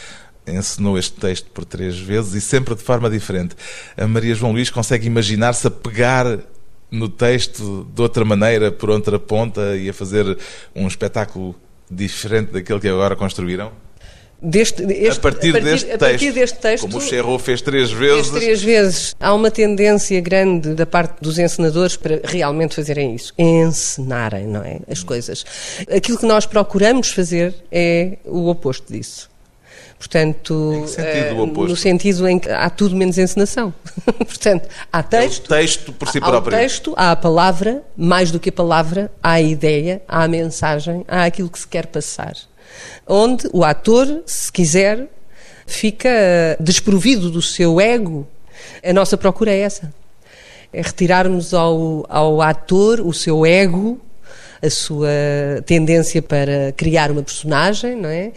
encenou 0.47 0.99
este 0.99 1.13
texto 1.19 1.51
por 1.53 1.65
três 1.65 1.99
vezes 1.99 2.35
e 2.35 2.41
sempre 2.41 2.75
de 2.75 2.83
forma 2.83 3.11
diferente. 3.11 3.57
A 3.97 4.07
Maria 4.07 4.35
João 4.35 4.53
Luís 4.53 4.71
consegue 4.71 5.07
imaginar-se 5.07 5.67
a 5.67 5.71
pegar 5.71 6.39
no 6.91 7.09
texto 7.09 7.87
de 7.93 8.01
outra 8.01 8.25
maneira, 8.25 8.71
por 8.71 8.91
outra 8.91 9.19
ponta, 9.19 9.77
e 9.77 9.89
a 9.89 9.93
fazer 9.93 10.39
um 10.75 10.87
espetáculo 10.87 11.55
diferente 11.91 12.53
daquele 12.53 12.81
que 12.81 12.89
agora 12.89 13.17
construíram? 13.17 13.73
Deste, 14.41 14.83
este, 14.83 15.19
a, 15.19 15.21
partir 15.21 15.53
deste 15.53 15.87
a 15.87 15.97
texto, 15.97 15.99
partir 15.99 16.33
deste 16.33 16.59
texto, 16.59 16.83
como 16.83 16.99
o 16.99 17.01
Cherro 17.01 17.39
fez 17.39 17.63
três 17.63 17.91
vezes. 17.91 18.29
Fez 18.29 18.43
três 18.43 18.63
vezes. 18.63 19.17
Há 19.19 19.33
uma 19.33 19.51
tendência 19.51 20.21
grande 20.21 20.75
da 20.75 20.85
parte 20.85 21.23
dos 21.23 21.39
encenadores 21.39 21.97
para 21.97 22.21
realmente 22.23 22.75
fazerem 22.77 23.15
isso. 23.15 23.33
Encenarem, 23.39 24.47
não 24.47 24.63
é? 24.63 24.81
As 24.89 25.03
coisas. 25.03 25.45
Aquilo 25.91 26.19
que 26.19 26.27
nós 26.27 26.45
procuramos 26.45 27.11
fazer 27.13 27.55
é 27.73 28.19
o 28.27 28.49
oposto 28.49 28.93
disso. 28.93 29.31
Portanto, 30.07 30.85
sentido, 30.87 31.43
oposto? 31.43 31.69
no 31.69 31.77
sentido 31.77 32.29
em 32.29 32.39
que 32.39 32.49
há 32.49 32.71
tudo 32.71 32.95
menos 32.95 33.19
encenação. 33.19 33.75
Portanto, 34.07 34.69
há 34.93 35.03
texto. 35.03 35.53
É 35.53 35.57
o 35.57 35.59
texto 35.59 35.93
por 35.93 36.09
si 36.09 36.19
há 36.19 36.21
próprio. 36.21 36.57
Texto, 36.57 36.95
há 36.97 37.11
a 37.11 37.17
palavra, 37.17 37.83
mais 37.97 38.31
do 38.31 38.39
que 38.39 38.51
a 38.51 38.53
palavra, 38.53 39.11
há 39.21 39.33
a 39.33 39.41
ideia, 39.41 40.01
há 40.07 40.23
a 40.23 40.29
mensagem, 40.29 41.05
há 41.09 41.25
aquilo 41.25 41.51
que 41.51 41.59
se 41.59 41.67
quer 41.67 41.87
passar. 41.87 42.35
Onde 43.05 43.49
o 43.53 43.65
ator, 43.65 44.23
se 44.25 44.53
quiser, 44.53 45.09
fica 45.67 46.09
desprovido 46.61 47.29
do 47.29 47.43
seu 47.43 47.81
ego. 47.81 48.29
A 48.85 48.93
nossa 48.93 49.17
procura 49.17 49.51
é 49.51 49.59
essa. 49.59 49.93
É 50.73 50.83
retirarmos 50.83 51.53
ao, 51.53 52.07
ao 52.09 52.41
ator 52.41 53.01
o 53.01 53.13
seu 53.13 53.45
ego, 53.45 54.01
a 54.63 54.71
sua 54.71 55.09
tendência 55.65 56.21
para 56.23 56.73
criar 56.77 57.11
uma 57.11 57.23
personagem, 57.23 57.95
não 57.97 58.09
é? 58.09 58.33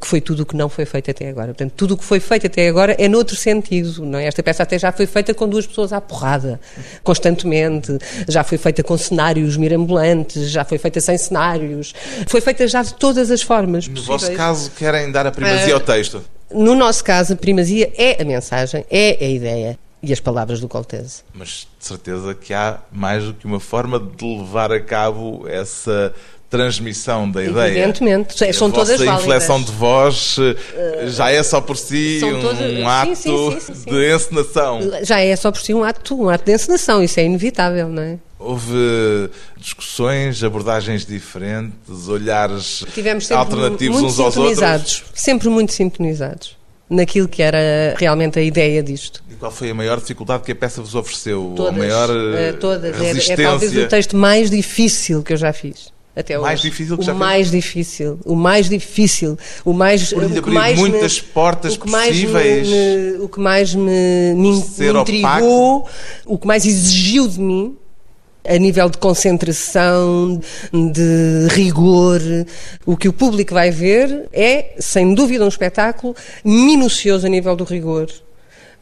Que 0.00 0.06
foi 0.06 0.20
tudo 0.20 0.42
o 0.42 0.46
que 0.46 0.56
não 0.56 0.68
foi 0.68 0.84
feito 0.84 1.10
até 1.10 1.28
agora. 1.28 1.48
Portanto, 1.48 1.72
tudo 1.76 1.94
o 1.94 1.96
que 1.96 2.04
foi 2.04 2.20
feito 2.20 2.46
até 2.46 2.68
agora 2.68 2.94
é 2.98 3.08
noutro 3.08 3.34
sentido, 3.36 4.04
não 4.04 4.18
é? 4.18 4.26
Esta 4.26 4.42
peça 4.42 4.62
até 4.62 4.78
já 4.78 4.92
foi 4.92 5.06
feita 5.06 5.32
com 5.32 5.48
duas 5.48 5.66
pessoas 5.66 5.92
à 5.92 6.00
porrada, 6.00 6.60
constantemente. 7.02 7.96
Já 8.28 8.42
foi 8.44 8.58
feita 8.58 8.82
com 8.82 8.96
cenários 8.98 9.56
mirambulantes, 9.56 10.50
já 10.50 10.64
foi 10.64 10.78
feita 10.78 11.00
sem 11.00 11.16
cenários. 11.16 11.94
Foi 12.26 12.40
feita 12.40 12.66
já 12.68 12.82
de 12.82 12.94
todas 12.94 13.30
as 13.30 13.42
formas 13.42 13.86
No 13.88 13.94
possíveis. 13.94 14.20
vosso 14.22 14.32
caso, 14.36 14.70
querem 14.72 15.10
dar 15.10 15.26
a 15.26 15.30
primazia 15.32 15.74
ao 15.74 15.80
texto? 15.80 16.22
No 16.52 16.74
nosso 16.74 17.02
caso, 17.02 17.32
a 17.32 17.36
primazia 17.36 17.90
é 17.96 18.20
a 18.20 18.24
mensagem, 18.24 18.84
é 18.90 19.16
a 19.20 19.28
ideia 19.28 19.78
e 20.04 20.12
as 20.12 20.20
palavras 20.20 20.60
do 20.60 20.68
Coltese. 20.68 21.22
Mas 21.34 21.66
de 21.78 21.86
certeza 21.86 22.34
que 22.34 22.52
há 22.52 22.80
mais 22.92 23.24
do 23.24 23.34
que 23.34 23.46
uma 23.46 23.60
forma 23.60 23.98
de 23.98 24.24
levar 24.24 24.72
a 24.72 24.80
cabo 24.80 25.46
essa 25.48 26.14
transmissão 26.50 27.28
da 27.28 27.42
ideia. 27.42 27.78
Evidentemente, 27.78 28.36
são 28.54 28.68
a 28.68 28.70
todas 28.70 28.98
válidas. 28.98 29.22
inflexão 29.22 29.60
de 29.60 29.72
voz 29.72 30.36
eh, 30.38 31.08
já 31.08 31.30
é 31.30 31.42
só 31.42 31.60
por 31.60 31.76
si 31.76 32.20
são 32.20 32.30
um 32.30 32.88
ato 32.88 33.16
sim, 33.16 33.60
sim, 33.60 33.74
sim, 33.74 33.90
de 33.90 34.14
encenação. 34.14 34.80
Já 35.02 35.20
é 35.20 35.34
só 35.34 35.50
por 35.50 35.60
si 35.60 35.74
um 35.74 35.82
ato, 35.82 36.14
um 36.14 36.28
ato 36.28 36.44
de 36.44 36.52
encenação, 36.52 37.02
isso 37.02 37.18
é 37.18 37.24
inevitável, 37.24 37.88
não 37.88 38.02
é? 38.02 38.18
Houve 38.38 39.30
discussões, 39.56 40.44
abordagens 40.44 41.04
diferentes, 41.04 42.08
olhares 42.08 42.84
Tivemos 42.94 43.32
alternativos 43.32 44.02
uns 44.02 44.20
aos 44.20 44.36
outros. 44.36 44.54
sintonizados, 44.54 45.04
sempre 45.14 45.48
muito 45.48 45.72
sintonizados 45.72 46.56
naquilo 46.88 47.28
que 47.28 47.42
era 47.42 47.94
realmente 47.98 48.38
a 48.38 48.42
ideia 48.42 48.82
disto. 48.82 49.22
E 49.30 49.34
qual 49.34 49.50
foi 49.50 49.70
a 49.70 49.74
maior 49.74 49.98
dificuldade 50.00 50.42
que 50.44 50.52
a 50.52 50.56
peça 50.56 50.80
vos 50.80 50.94
ofereceu? 50.94 51.52
Todas, 51.56 51.74
a 51.74 51.76
maior 51.78 52.08
eh, 52.10 52.52
todas. 52.52 52.94
É- 52.94 52.98
resistência? 53.04 53.32
É, 53.42 53.46
talvez 53.46 53.76
o 53.76 53.88
texto 53.88 54.16
mais 54.16 54.50
difícil 54.50 55.22
que 55.22 55.32
eu 55.32 55.36
já 55.36 55.52
fiz. 55.52 55.92
Até 56.16 56.38
Mais 56.38 56.60
hoje. 56.60 56.70
difícil 56.70 56.96
que 56.96 57.02
o 57.02 57.04
já 57.06 57.12
fez? 57.12 57.18
mais 57.18 57.50
difícil, 57.50 58.20
o 58.24 58.36
mais 58.36 58.68
difícil, 58.68 59.36
o 59.64 59.72
mais 59.72 60.12
Por 60.12 60.22
o 60.24 60.42
que 60.44 60.50
mais 60.50 60.78
muitas 60.78 61.20
me, 61.20 61.26
portas 61.28 61.74
o 61.74 61.80
que 61.80 61.90
mais 61.90 62.14
me- 62.16 62.22
possíveis. 62.22 62.68
me- 62.68 63.16
o 63.18 63.28
que 63.28 63.40
mais 63.40 63.74
me, 63.74 64.34
me, 64.36 64.52
me 64.52 65.00
intrigou, 65.00 65.88
o 66.24 66.38
que 66.38 66.46
mais 66.46 66.64
exigiu 66.64 67.26
de 67.26 67.40
mim 67.40 67.76
a 68.46 68.58
nível 68.58 68.90
de 68.90 68.98
concentração, 68.98 70.40
de 70.72 71.48
rigor, 71.50 72.20
o 72.84 72.96
que 72.96 73.08
o 73.08 73.12
público 73.12 73.54
vai 73.54 73.70
ver 73.70 74.28
é, 74.32 74.74
sem 74.78 75.14
dúvida, 75.14 75.44
um 75.44 75.48
espetáculo 75.48 76.14
minucioso 76.44 77.26
a 77.26 77.30
nível 77.30 77.56
do 77.56 77.64
rigor 77.64 78.10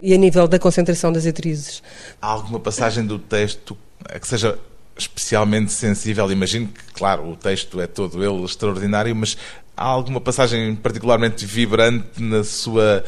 e 0.01 0.13
a 0.13 0.17
nível 0.17 0.49
da 0.49 0.59
concentração 0.59 1.13
das 1.13 1.27
atrizes. 1.27 1.83
Há 2.21 2.27
alguma 2.27 2.59
passagem 2.59 3.07
do 3.07 3.19
texto 3.19 3.77
que 4.21 4.27
seja 4.27 4.59
especialmente 4.99 5.73
sensível? 5.73 6.31
Imagino 6.31 6.67
que, 6.67 6.93
claro, 6.93 7.31
o 7.31 7.37
texto 7.37 7.81
é 7.81 7.87
todo 7.87 8.23
ele 8.23 8.45
extraordinário, 8.45 9.15
mas 9.15 9.37
há 9.77 9.85
alguma 9.85 10.21
passagem 10.21 10.75
particularmente 10.75 11.47
vibrante 11.47 12.21
na 12.21 12.43
sua 12.43 13.05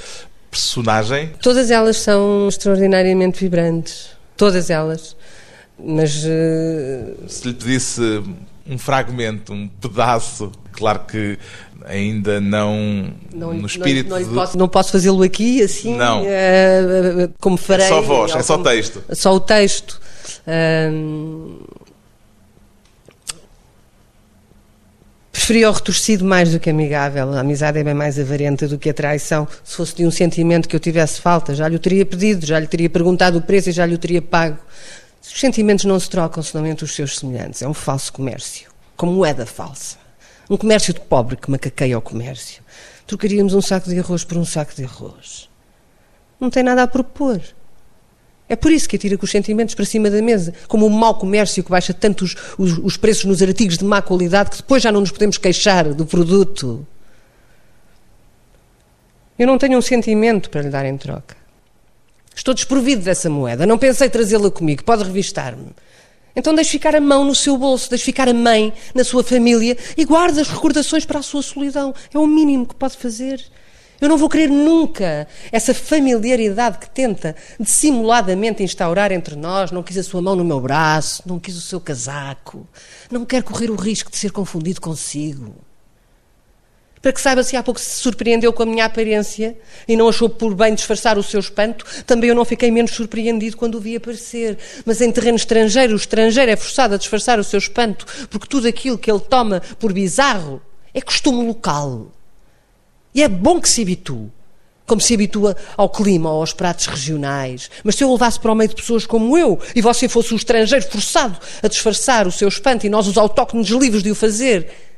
personagem? 0.51 1.33
Todas 1.43 1.71
elas 1.71 1.97
são 1.97 2.49
extraordinariamente 2.49 3.41
vibrantes. 3.41 4.11
Todas 4.37 4.71
elas. 4.71 5.17
Mas 5.79 6.23
eh, 6.25 7.15
Se 7.27 7.49
lhe 7.49 7.55
pedisse 7.55 8.23
um 8.67 8.79
fragmento, 8.79 9.53
um 9.53 9.69
pedaço, 9.69 10.51
claro 10.73 11.01
que 11.01 11.39
ainda 11.85 12.41
não, 12.41 13.13
não, 13.35 13.53
no 13.53 13.67
espírito 13.67 14.09
não, 14.09 14.19
não, 14.19 14.35
posso, 14.35 14.59
não 14.59 14.69
posso 14.69 14.93
fazê-lo 14.93 15.23
aqui 15.23 15.61
assim 15.63 15.95
Não. 15.97 16.23
eh, 16.27 17.29
como 17.41 17.57
farei. 17.59 17.87
É 17.87 17.89
só 17.89 18.01
voz, 18.01 18.35
é 18.35 18.43
só 18.43 18.55
como- 18.55 18.65
texto. 18.65 19.03
Só 19.13 19.35
o 19.35 19.41
texto. 19.41 20.01
Ahm, 20.47 21.59
Preferia 25.33 25.69
o 25.69 25.73
retorcido 25.73 26.25
mais 26.25 26.53
do 26.53 26.61
que 26.61 26.71
amigável. 26.71 27.33
A 27.35 27.41
amizade 27.41 27.77
é 27.79 27.83
bem 27.85 27.93
mais 27.93 28.19
avarenta 28.19 28.69
do 28.69 28.79
que 28.79 28.89
a 28.89 28.95
traição. 28.95 29.47
Se 29.65 29.77
fosse 29.77 29.95
de 29.97 30.07
um 30.07 30.11
sentimento 30.11 30.69
que 30.69 30.77
eu 30.77 30.81
tivesse 30.81 31.21
falta, 31.21 31.55
já 31.55 31.67
lhe 31.69 31.75
o 31.77 31.79
teria 31.79 32.07
pedido, 32.07 32.47
já 32.47 32.59
lhe 32.59 32.69
teria 32.69 32.89
perguntado 32.89 33.39
o 33.39 33.43
preço 33.43 33.69
e 33.69 33.73
já 33.73 33.85
lhe 33.85 33.95
o 33.95 33.99
teria 33.99 34.23
pago. 34.23 34.57
Os 35.25 35.41
sentimentos 35.41 35.87
não 35.87 35.99
se 35.99 36.09
trocam 36.11 36.43
senão 36.43 36.67
entre 36.67 36.85
os 36.85 36.95
seus 36.95 37.19
semelhantes. 37.19 37.63
É 37.63 37.69
um 37.69 37.73
falso 37.73 38.13
comércio. 38.13 38.71
Como 38.95 39.13
moeda 39.13 39.47
falsa. 39.47 39.97
Um 40.51 40.57
comércio 40.57 40.93
de 40.93 41.01
pobre 41.01 41.37
que 41.37 41.51
macaqueia 41.51 41.97
o 41.97 42.03
comércio. 42.03 42.63
Trocaríamos 43.07 43.55
um 43.55 43.63
saco 43.63 43.89
de 43.89 43.99
arroz 43.99 44.23
por 44.23 44.37
um 44.37 44.45
saco 44.45 44.75
de 44.75 44.85
arroz. 44.85 45.49
Não 46.39 46.51
tem 46.51 46.63
nada 46.63 46.83
a 46.83 46.87
propor. 46.87 47.41
É 48.47 48.55
por 48.55 48.71
isso 48.71 48.87
que 48.87 48.97
atira 48.97 49.17
com 49.17 49.25
os 49.25 49.31
sentimentos 49.31 49.75
para 49.75 49.87
cima 49.87 50.11
da 50.11 50.21
mesa, 50.21 50.53
como 50.69 50.87
o 50.87 50.91
mau 50.91 51.15
comércio 51.15 51.65
que 51.65 51.71
baixa 51.71 51.95
tanto 51.95 52.27
os, 52.27 52.37
os, 52.59 52.79
os, 52.79 52.97
preços 52.99 53.25
nos 53.25 53.41
artigos 53.41 53.79
de 53.79 53.85
má 53.85 54.03
qualidade 54.03 54.51
que 54.51 54.57
depois 54.59 54.83
já 54.83 54.93
não 54.93 55.01
nos 55.01 55.11
podemos 55.11 55.39
queixar 55.39 55.95
do 55.95 56.05
produto. 56.05 56.87
Eu 59.39 59.47
não 59.47 59.57
tenho 59.57 59.79
um 59.79 59.83
sentimento 59.83 60.51
para 60.51 60.61
lhe 60.61 60.69
dar 60.69 60.85
em 60.85 60.97
troca. 60.99 61.44
Estou 62.35 62.55
desprovido 62.55 63.03
dessa 63.03 63.31
moeda, 63.31 63.67
não 63.67 63.79
pensei 63.79 64.11
trazê-la 64.11 64.51
comigo, 64.51 64.85
pode 64.85 65.05
revistar-me. 65.05 65.69
Então 66.37 66.55
deixe 66.55 66.73
ficar 66.73 66.97
a 66.97 67.01
mão 67.01 67.25
no 67.25 67.35
seu 67.35 67.57
bolso, 67.57 67.89
deixe 67.89 68.05
ficar 68.05 68.29
a 68.29 68.35
mãe 68.35 68.73
na 68.95 69.05
sua 69.05 69.23
família 69.23 69.77
e 69.97 70.05
guarde 70.05 70.41
as 70.41 70.49
recordações 70.49 71.05
para 71.05 71.21
a 71.21 71.23
sua 71.23 71.43
solidão. 71.43 71.95
É 72.13 72.19
o 72.19 72.27
mínimo 72.27 72.67
que 72.67 72.75
pode 72.75 72.97
fazer. 72.97 73.41
Eu 74.01 74.09
não 74.09 74.19
vou 74.19 74.29
querer 74.29 74.51
nunca 74.51 75.29
essa 75.53 75.73
familiaridade 75.73 76.79
que 76.79 76.91
tenta 76.91 77.37
dissimuladamente 77.59 78.63
instaurar 78.63 79.13
entre 79.13 79.37
nós. 79.37 79.71
Não 79.71 79.83
quis 79.83 79.97
a 79.97 80.03
sua 80.03 80.21
mão 80.21 80.35
no 80.35 80.45
meu 80.45 80.61
braço, 80.61 81.23
não 81.25 81.39
quis 81.39 81.57
o 81.57 81.61
seu 81.61 81.81
casaco. 81.81 82.67
Não 83.11 83.25
quero 83.25 83.45
correr 83.45 83.71
o 83.71 83.77
risco 83.77 84.11
de 84.11 84.17
ser 84.17 84.33
confundido 84.33 84.81
consigo. 84.81 85.55
Para 87.05 87.13
que 87.13 87.21
saiba 87.21 87.43
se 87.43 87.55
há 87.55 87.63
pouco 87.63 87.79
se 87.79 87.97
surpreendeu 87.97 88.51
com 88.51 88.63
a 88.63 88.67
minha 88.67 88.87
aparência 88.87 89.55
e 89.87 89.95
não 89.95 90.09
achou 90.09 90.27
por 90.27 90.55
bem 90.55 90.75
disfarçar 90.75 91.19
o 91.19 91.23
seu 91.23 91.39
espanto, 91.39 91.85
também 92.07 92.31
eu 92.31 92.35
não 92.35 92.47
fiquei 92.47 92.71
menos 92.71 92.93
surpreendido 92.93 93.59
quando 93.59 93.75
o 93.75 93.79
vi 93.79 93.97
aparecer. 93.97 94.57
Mas 94.87 95.03
em 95.03 95.13
terreno 95.13 95.37
estrangeiro, 95.37 95.93
o 95.93 95.97
estrangeiro 95.97 96.51
é 96.51 96.57
forçado 96.57 96.95
a 96.95 96.97
disfarçar 96.97 97.39
o 97.39 97.45
seu 97.45 97.59
espanto, 97.59 98.07
porque 98.31 98.49
tudo 98.49 98.67
aquilo 98.67 98.97
que 98.97 99.11
ele 99.11 99.21
toma 99.21 99.61
por 99.79 99.93
bizarro 99.93 100.63
é 100.95 101.01
costume 101.03 101.47
local. 101.47 102.11
E 103.15 103.23
é 103.23 103.29
bom 103.29 103.61
que 103.61 103.69
se 103.69 103.83
habitue. 103.83 104.33
Como 104.87 105.03
se 105.03 105.13
habitua 105.13 105.55
ao 105.77 105.91
clima 105.91 106.31
ou 106.31 106.41
aos 106.41 106.55
pratos 106.55 106.87
regionais. 106.87 107.71
Mas 107.85 107.97
se 107.97 108.05
eu 108.05 108.11
levasse 108.11 108.41
para 108.41 108.51
o 108.51 108.55
meio 108.55 108.71
de 108.71 108.77
pessoas 108.77 109.05
como 109.05 109.37
eu 109.37 109.61
e 109.77 109.83
você 109.83 110.09
fosse 110.09 110.33
o 110.33 110.37
estrangeiro 110.37 110.87
forçado 110.91 111.39
a 111.63 111.69
disfarçar 111.69 112.27
o 112.27 112.33
seu 112.33 112.49
espanto 112.49 112.87
e 112.87 112.89
nós, 112.89 113.07
os 113.07 113.19
autóctones 113.19 113.69
livres 113.69 114.03
de 114.03 114.11
o 114.11 114.15
fazer, 114.15 114.94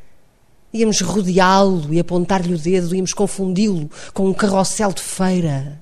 íamos 0.76 1.00
rodeá-lo 1.00 1.92
e 1.92 2.00
apontar-lhe 2.00 2.54
o 2.54 2.58
dedo, 2.58 2.94
íamos 2.94 3.12
confundi-lo 3.12 3.90
com 4.12 4.28
um 4.28 4.34
carrossel 4.34 4.92
de 4.92 5.02
feira. 5.02 5.80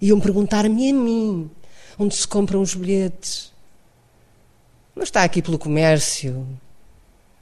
Iam 0.00 0.18
perguntar-me 0.18 0.90
a 0.90 0.94
mim 0.94 1.50
onde 1.98 2.14
se 2.14 2.26
compram 2.26 2.62
os 2.62 2.74
bilhetes. 2.74 3.52
Não 4.96 5.02
está 5.02 5.22
aqui 5.22 5.42
pelo 5.42 5.58
comércio, 5.58 6.46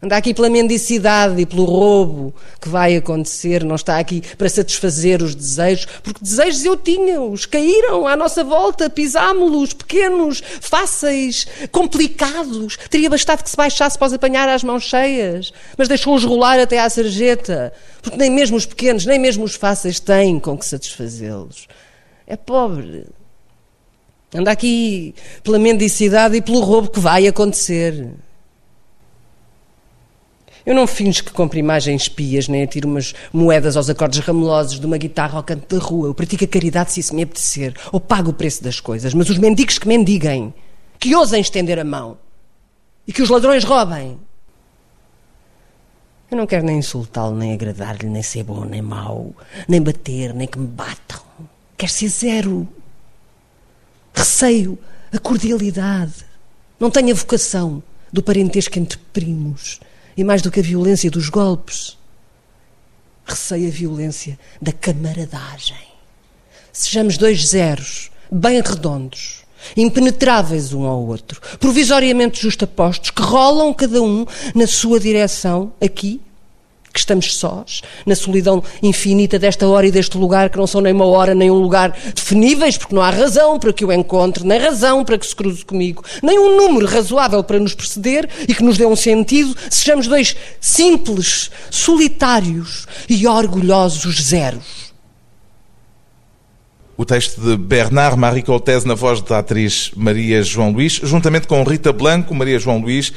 Anda 0.00 0.16
aqui 0.16 0.32
pela 0.32 0.48
mendicidade 0.48 1.40
e 1.40 1.44
pelo 1.44 1.64
roubo 1.64 2.32
que 2.60 2.68
vai 2.68 2.94
acontecer, 2.94 3.64
não 3.64 3.74
está 3.74 3.98
aqui 3.98 4.22
para 4.36 4.48
satisfazer 4.48 5.20
os 5.20 5.34
desejos, 5.34 5.86
porque 6.04 6.22
desejos 6.22 6.64
eu 6.64 6.76
tinha, 6.76 7.20
os 7.20 7.46
caíram 7.46 8.06
à 8.06 8.14
nossa 8.14 8.44
volta, 8.44 8.88
pisámos-los, 8.88 9.72
pequenos, 9.72 10.40
fáceis, 10.60 11.48
complicados. 11.72 12.76
Teria 12.88 13.10
bastado 13.10 13.42
que 13.42 13.50
se 13.50 13.56
baixasse 13.56 13.98
para 13.98 14.06
os 14.06 14.12
apanhar 14.12 14.48
às 14.48 14.62
mãos 14.62 14.84
cheias, 14.84 15.52
mas 15.76 15.88
deixou-os 15.88 16.22
rolar 16.22 16.60
até 16.60 16.78
à 16.78 16.88
sarjeta, 16.88 17.72
porque 18.00 18.16
nem 18.16 18.30
mesmo 18.30 18.56
os 18.56 18.66
pequenos, 18.66 19.04
nem 19.04 19.18
mesmo 19.18 19.42
os 19.42 19.56
fáceis 19.56 19.98
têm 19.98 20.38
com 20.38 20.56
que 20.56 20.64
satisfazê-los. 20.64 21.66
É 22.24 22.36
pobre. 22.36 23.04
Anda 24.32 24.52
aqui 24.52 25.12
pela 25.42 25.58
mendicidade 25.58 26.36
e 26.36 26.40
pelo 26.40 26.60
roubo 26.60 26.88
que 26.88 27.00
vai 27.00 27.26
acontecer. 27.26 28.12
Eu 30.66 30.74
não 30.74 30.86
finjo 30.86 31.24
que 31.24 31.32
compro 31.32 31.58
imagens 31.58 32.08
pias, 32.08 32.48
nem 32.48 32.62
atiro 32.62 32.88
umas 32.88 33.14
moedas 33.32 33.76
aos 33.76 33.88
acordes 33.88 34.20
ramelosos 34.20 34.78
de 34.78 34.86
uma 34.86 34.98
guitarra 34.98 35.36
ao 35.36 35.42
canto 35.42 35.76
da 35.76 35.82
rua. 35.82 36.08
Eu 36.08 36.14
pratico 36.14 36.44
a 36.44 36.48
caridade 36.48 36.92
se 36.92 37.00
isso 37.00 37.14
me 37.14 37.22
apetecer, 37.22 37.74
ou 37.92 38.00
pago 38.00 38.30
o 38.30 38.34
preço 38.34 38.62
das 38.62 38.80
coisas. 38.80 39.14
Mas 39.14 39.30
os 39.30 39.38
mendigos 39.38 39.78
que 39.78 39.88
mendiguem, 39.88 40.52
que 40.98 41.14
ousem 41.14 41.40
estender 41.40 41.78
a 41.78 41.84
mão 41.84 42.18
e 43.06 43.12
que 43.12 43.22
os 43.22 43.30
ladrões 43.30 43.64
roubem. 43.64 44.18
Eu 46.30 46.36
não 46.36 46.46
quero 46.46 46.66
nem 46.66 46.78
insultá-lo, 46.78 47.34
nem 47.34 47.54
agradar-lhe, 47.54 48.06
nem 48.06 48.22
ser 48.22 48.42
bom, 48.42 48.64
nem 48.64 48.82
mau, 48.82 49.34
nem 49.66 49.80
bater, 49.80 50.34
nem 50.34 50.46
que 50.46 50.58
me 50.58 50.66
batam. 50.66 51.20
Quero 51.76 51.90
ser 51.90 52.08
zero. 52.08 52.68
Receio 54.12 54.78
a 55.10 55.18
cordialidade. 55.18 56.26
Não 56.78 56.90
tenho 56.90 57.12
a 57.12 57.14
vocação 57.14 57.82
do 58.12 58.22
parentesco 58.22 58.78
entre 58.78 58.98
primos 59.12 59.80
e 60.18 60.24
mais 60.24 60.42
do 60.42 60.50
que 60.50 60.58
a 60.58 60.62
violência 60.64 61.08
dos 61.08 61.28
golpes, 61.28 61.96
receio 63.24 63.68
a 63.68 63.70
violência 63.70 64.36
da 64.60 64.72
camaradagem. 64.72 65.76
Sejamos 66.72 67.16
dois 67.16 67.46
zeros, 67.46 68.10
bem 68.28 68.60
redondos, 68.60 69.44
impenetráveis 69.76 70.72
um 70.72 70.84
ao 70.86 71.06
outro, 71.06 71.40
provisoriamente 71.60 72.42
justapostos, 72.42 73.10
que 73.10 73.22
rolam 73.22 73.72
cada 73.72 74.02
um 74.02 74.26
na 74.56 74.66
sua 74.66 74.98
direção, 74.98 75.72
aqui 75.80 76.20
que 76.92 76.98
estamos 76.98 77.36
sós, 77.36 77.82
na 78.06 78.14
solidão 78.14 78.62
infinita 78.82 79.38
desta 79.38 79.66
hora 79.66 79.86
e 79.86 79.90
deste 79.90 80.16
lugar, 80.16 80.50
que 80.50 80.58
não 80.58 80.66
são 80.66 80.80
nem 80.80 80.92
uma 80.92 81.06
hora 81.06 81.34
nem 81.34 81.50
um 81.50 81.58
lugar 81.58 81.96
definíveis, 82.14 82.76
porque 82.76 82.94
não 82.94 83.02
há 83.02 83.10
razão 83.10 83.58
para 83.58 83.72
que 83.72 83.84
o 83.84 83.92
encontre, 83.92 84.44
nem 84.44 84.58
razão 84.58 85.04
para 85.04 85.18
que 85.18 85.26
se 85.26 85.34
cruze 85.34 85.64
comigo, 85.64 86.02
nem 86.22 86.38
um 86.38 86.56
número 86.56 86.86
razoável 86.86 87.42
para 87.42 87.58
nos 87.58 87.74
preceder 87.74 88.28
e 88.46 88.54
que 88.54 88.62
nos 88.62 88.78
dê 88.78 88.86
um 88.86 88.96
sentido, 88.96 89.56
sejamos 89.70 90.06
dois 90.06 90.36
simples, 90.60 91.50
solitários 91.70 92.86
e 93.08 93.26
orgulhosos 93.26 94.22
zeros. 94.22 94.88
O 96.96 97.04
texto 97.04 97.40
de 97.40 97.56
Bernard 97.56 98.18
Marie 98.18 98.42
Coltese 98.42 98.84
na 98.84 98.94
voz 98.94 99.20
da 99.22 99.38
atriz 99.38 99.92
Maria 99.94 100.42
João 100.42 100.72
Luís, 100.72 100.94
juntamente 100.94 101.46
com 101.46 101.62
Rita 101.62 101.92
Blanco, 101.92 102.34
Maria 102.34 102.58
João 102.58 102.78
Luís, 102.78 103.12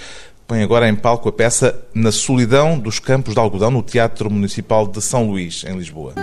põe 0.51 0.63
agora 0.63 0.89
em 0.89 0.95
palco 0.95 1.29
a 1.29 1.31
peça 1.31 1.81
Na 1.93 2.11
Solidão 2.11 2.77
dos 2.77 2.99
Campos 2.99 3.33
de 3.33 3.39
Algodão, 3.39 3.71
no 3.71 3.81
Teatro 3.81 4.29
Municipal 4.29 4.85
de 4.85 5.01
São 5.01 5.29
Luís, 5.29 5.63
em 5.65 5.77
Lisboa. 5.77 6.13